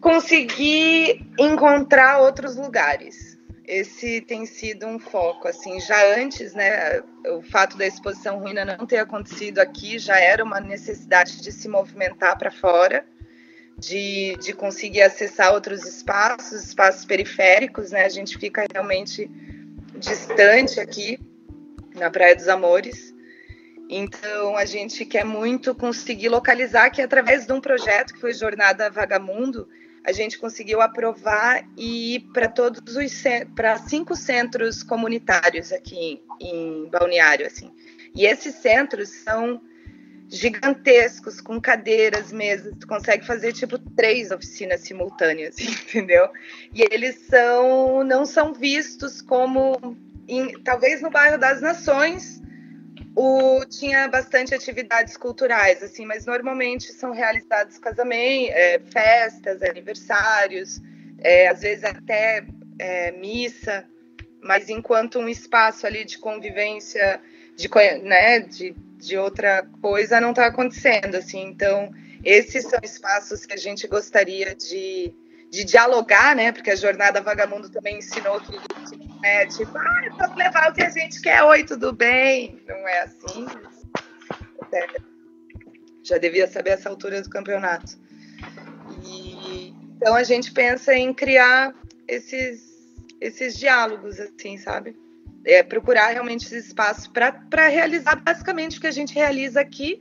Conseguir 0.01 1.27
encontrar 1.39 2.21
outros 2.21 2.57
lugares. 2.57 3.36
Esse 3.67 4.21
tem 4.21 4.47
sido 4.47 4.87
um 4.87 4.99
foco, 4.99 5.49
assim, 5.49 5.81
já 5.81 6.17
antes, 6.17 6.55
né, 6.55 7.01
o 7.27 7.43
fato 7.43 7.77
da 7.77 7.87
exposição 7.87 8.39
ruína 8.39 8.65
não 8.65 8.87
ter 8.87 8.99
acontecido 8.99 9.59
aqui 9.59 9.99
já 9.99 10.19
era 10.19 10.45
uma 10.45 10.61
necessidade 10.61 11.43
de 11.43 11.51
se 11.51 11.69
movimentar 11.69 12.39
para 12.39 12.51
fora, 12.51 13.05
de, 13.77 14.37
de 14.37 14.53
conseguir 14.53 15.03
acessar 15.03 15.53
outros 15.53 15.85
espaços, 15.85 16.65
espaços 16.65 17.05
periféricos, 17.05 17.91
né, 17.91 18.05
a 18.05 18.09
gente 18.09 18.39
fica 18.39 18.65
realmente 18.73 19.29
distante 19.99 20.79
aqui 20.79 21.19
na 21.95 22.09
Praia 22.09 22.37
dos 22.37 22.47
Amores, 22.47 23.17
então, 23.89 24.57
a 24.57 24.65
gente 24.65 25.05
quer 25.05 25.25
muito 25.25 25.75
conseguir 25.75 26.29
localizar 26.29 26.91
que, 26.91 27.01
através 27.01 27.47
de 27.47 27.53
um 27.53 27.61
projeto 27.61 28.13
que 28.13 28.21
foi 28.21 28.35
Jornada 28.35 28.91
Vagamundo, 28.91 29.69
a 30.07 30.13
gente 30.13 30.39
conseguiu 30.39 30.81
aprovar 30.81 31.69
e 31.77 32.15
ir 32.15 32.21
para 32.33 32.49
todos 32.49 32.95
os 32.95 33.23
para 33.57 33.77
cinco 33.77 34.15
centros 34.15 34.85
comunitários 34.85 35.73
aqui 35.73 36.23
em, 36.41 36.89
Balneário, 36.89 37.45
assim. 37.45 37.73
E 38.15 38.25
esses 38.25 38.55
centros 38.55 39.09
são 39.09 39.61
gigantescos, 40.29 41.41
com 41.41 41.61
cadeiras, 41.61 42.33
mesas, 42.33 42.73
tu 42.79 42.87
consegue 42.87 43.27
fazer 43.27 43.53
tipo 43.53 43.79
três 43.97 44.31
oficinas 44.31 44.81
simultâneas, 44.83 45.59
entendeu? 45.59 46.29
E 46.73 46.83
eles 46.83 47.27
são 47.29 48.05
não 48.05 48.25
são 48.25 48.55
vistos 48.55 49.21
como 49.21 49.97
em, 50.29 50.53
talvez 50.63 51.03
no 51.03 51.11
bairro 51.11 51.39
das 51.39 51.61
Nações 51.61 52.41
o, 53.15 53.65
tinha 53.65 54.09
bastante 54.09 54.55
atividades 54.55 55.17
culturais, 55.17 55.83
assim, 55.83 56.05
mas 56.05 56.27
normalmente 56.27 56.93
são 56.93 57.13
realizados 57.13 57.79
casamentos, 57.79 58.55
é, 58.55 58.79
festas, 58.79 59.63
aniversários, 59.63 60.81
é, 61.19 61.49
às 61.49 61.61
vezes 61.61 61.85
até 61.85 62.45
é, 62.79 63.13
missa, 63.13 63.85
mas 64.43 64.69
enquanto 64.69 65.19
um 65.19 65.29
espaço 65.29 65.87
ali 65.87 66.05
de 66.05 66.19
convivência, 66.19 67.21
de, 67.57 67.69
né, 68.03 68.41
de, 68.41 68.75
de 68.99 69.17
outra 69.17 69.67
coisa 69.81 70.21
não 70.21 70.31
está 70.31 70.47
acontecendo, 70.47 71.17
assim, 71.17 71.43
então 71.43 71.91
esses 72.25 72.65
são 72.65 72.81
espaços 72.83 73.47
que 73.47 73.55
a 73.55 73.59
gente 73.59 73.87
gostaria 73.87 74.55
de 74.55 75.15
de 75.51 75.65
dialogar, 75.65 76.35
né? 76.35 76.53
Porque 76.53 76.71
a 76.71 76.77
jornada 76.77 77.21
Vagamundo 77.21 77.71
também 77.71 77.99
ensinou 77.99 78.41
que 78.41 78.53
é 79.27 79.47
tipo, 79.47 79.77
ah, 79.77 80.01
vamos 80.19 80.37
levar 80.37 80.71
o 80.71 80.75
que 80.75 80.83
a 80.83 80.91
gente 80.91 81.21
quer, 81.21 81.43
oi, 81.43 81.65
tudo 81.65 81.93
bem? 81.93 82.63
Não 82.67 82.89
é 82.89 83.03
assim. 83.03 83.47
É, 84.73 84.87
já 86.03 86.19
devia 86.19 86.47
saber 86.47 86.71
essa 86.71 86.89
altura 86.89 87.21
do 87.21 87.29
campeonato. 87.29 87.99
E, 89.05 89.75
então 89.97 90.15
a 90.15 90.23
gente 90.23 90.53
pensa 90.53 90.95
em 90.95 91.13
criar 91.13 91.75
esses, 92.07 92.63
esses 93.21 93.59
diálogos, 93.59 94.21
assim, 94.21 94.57
sabe? 94.57 94.97
É, 95.45 95.63
procurar 95.63 96.09
realmente 96.09 96.45
esses 96.45 96.67
espaços 96.67 97.07
para 97.07 97.69
realizar 97.69 98.17
basicamente 98.17 98.79
o 98.79 98.81
que 98.81 98.87
a 98.87 98.93
gente 98.93 99.15
realiza 99.15 99.61
aqui 99.61 100.01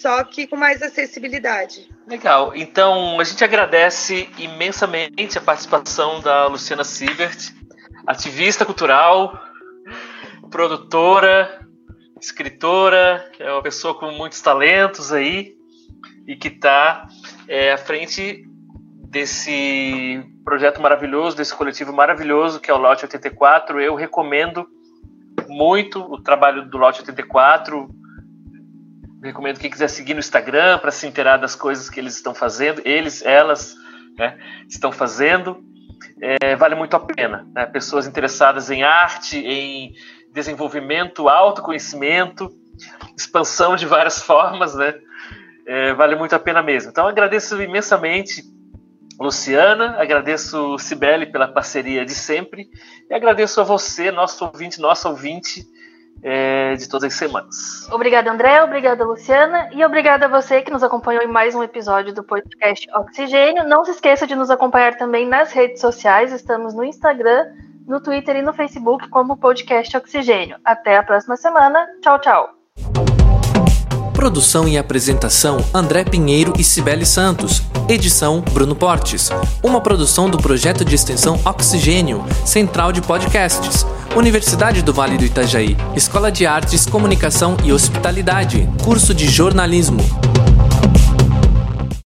só 0.00 0.24
que 0.24 0.46
com 0.46 0.56
mais 0.56 0.82
acessibilidade. 0.82 1.86
Legal. 2.06 2.52
Então, 2.54 3.20
a 3.20 3.24
gente 3.24 3.44
agradece 3.44 4.28
imensamente 4.38 5.36
a 5.36 5.40
participação 5.42 6.20
da 6.20 6.46
Luciana 6.46 6.84
Siebert, 6.84 7.52
ativista 8.10 8.66
cultural, 8.66 9.40
produtora, 10.50 11.64
escritora, 12.20 13.30
é 13.38 13.52
uma 13.52 13.62
pessoa 13.62 13.94
com 13.94 14.10
muitos 14.10 14.40
talentos 14.40 15.12
aí 15.12 15.54
e 16.26 16.34
que 16.34 16.48
está 16.48 17.06
é, 17.46 17.72
à 17.72 17.78
frente 17.78 18.44
desse 19.08 20.22
projeto 20.44 20.82
maravilhoso, 20.82 21.36
desse 21.36 21.54
coletivo 21.54 21.92
maravilhoso 21.92 22.58
que 22.58 22.68
é 22.70 22.74
o 22.74 22.78
Lote 22.78 23.04
84. 23.04 23.80
Eu 23.80 23.94
recomendo 23.94 24.66
muito 25.48 26.00
o 26.00 26.20
trabalho 26.20 26.68
do 26.68 26.78
Lote 26.78 27.00
84 27.02 27.88
recomendo 29.22 29.60
quem 29.60 29.70
quiser 29.70 29.88
seguir 29.88 30.14
no 30.14 30.20
Instagram 30.20 30.78
para 30.78 30.90
se 30.90 31.06
inteirar 31.06 31.36
das 31.36 31.54
coisas 31.54 31.90
que 31.90 32.00
eles 32.00 32.16
estão 32.16 32.34
fazendo, 32.34 32.80
eles, 32.84 33.22
elas, 33.22 33.76
né, 34.18 34.36
estão 34.66 34.90
fazendo. 34.90 35.62
É, 36.22 36.54
vale 36.56 36.74
muito 36.74 36.94
a 36.94 37.00
pena. 37.00 37.46
Né? 37.54 37.66
Pessoas 37.66 38.06
interessadas 38.06 38.70
em 38.70 38.82
arte, 38.82 39.38
em 39.38 39.94
desenvolvimento, 40.32 41.28
autoconhecimento, 41.28 42.50
expansão 43.16 43.76
de 43.76 43.86
várias 43.86 44.20
formas, 44.22 44.74
né? 44.74 44.94
É, 45.66 45.94
vale 45.94 46.16
muito 46.16 46.34
a 46.34 46.38
pena 46.38 46.62
mesmo. 46.62 46.90
Então 46.90 47.06
agradeço 47.06 47.60
imensamente 47.62 48.42
Luciana, 49.20 49.96
agradeço 49.98 50.78
Cibele 50.78 51.26
pela 51.26 51.46
parceria 51.46 52.06
de 52.06 52.14
sempre 52.14 52.70
e 53.08 53.14
agradeço 53.14 53.60
a 53.60 53.64
você, 53.64 54.10
nosso 54.10 54.46
ouvinte, 54.46 54.80
nosso 54.80 55.08
ouvinte, 55.08 55.62
é, 56.22 56.74
de 56.74 56.88
todas 56.88 57.12
as 57.12 57.14
semanas. 57.14 57.88
Obrigada, 57.90 58.30
André. 58.30 58.62
Obrigada, 58.62 59.04
Luciana. 59.04 59.70
E 59.72 59.84
obrigada 59.84 60.26
a 60.26 60.28
você 60.28 60.62
que 60.62 60.70
nos 60.70 60.82
acompanhou 60.82 61.22
em 61.22 61.28
mais 61.28 61.54
um 61.54 61.62
episódio 61.62 62.14
do 62.14 62.22
podcast 62.22 62.88
Oxigênio. 62.94 63.66
Não 63.66 63.84
se 63.84 63.92
esqueça 63.92 64.26
de 64.26 64.34
nos 64.34 64.50
acompanhar 64.50 64.96
também 64.96 65.26
nas 65.26 65.52
redes 65.52 65.80
sociais. 65.80 66.32
Estamos 66.32 66.74
no 66.74 66.84
Instagram, 66.84 67.46
no 67.86 68.00
Twitter 68.00 68.36
e 68.36 68.42
no 68.42 68.52
Facebook 68.52 69.08
como 69.08 69.36
podcast 69.36 69.96
Oxigênio. 69.96 70.56
Até 70.64 70.96
a 70.96 71.02
próxima 71.02 71.36
semana. 71.36 71.86
Tchau, 72.02 72.18
tchau. 72.20 72.59
Produção 74.20 74.68
e 74.68 74.76
apresentação 74.76 75.64
André 75.72 76.04
Pinheiro 76.04 76.52
e 76.58 76.62
Cibele 76.62 77.06
Santos. 77.06 77.62
Edição 77.88 78.44
Bruno 78.52 78.76
Portes. 78.76 79.30
Uma 79.62 79.80
produção 79.80 80.28
do 80.28 80.36
projeto 80.36 80.84
de 80.84 80.94
extensão 80.94 81.40
Oxigênio, 81.42 82.22
Central 82.44 82.92
de 82.92 83.00
Podcasts. 83.00 83.86
Universidade 84.14 84.82
do 84.82 84.92
Vale 84.92 85.16
do 85.16 85.24
Itajaí. 85.24 85.74
Escola 85.96 86.30
de 86.30 86.44
Artes, 86.44 86.84
Comunicação 86.84 87.56
e 87.64 87.72
Hospitalidade. 87.72 88.68
Curso 88.84 89.14
de 89.14 89.26
Jornalismo. 89.26 90.04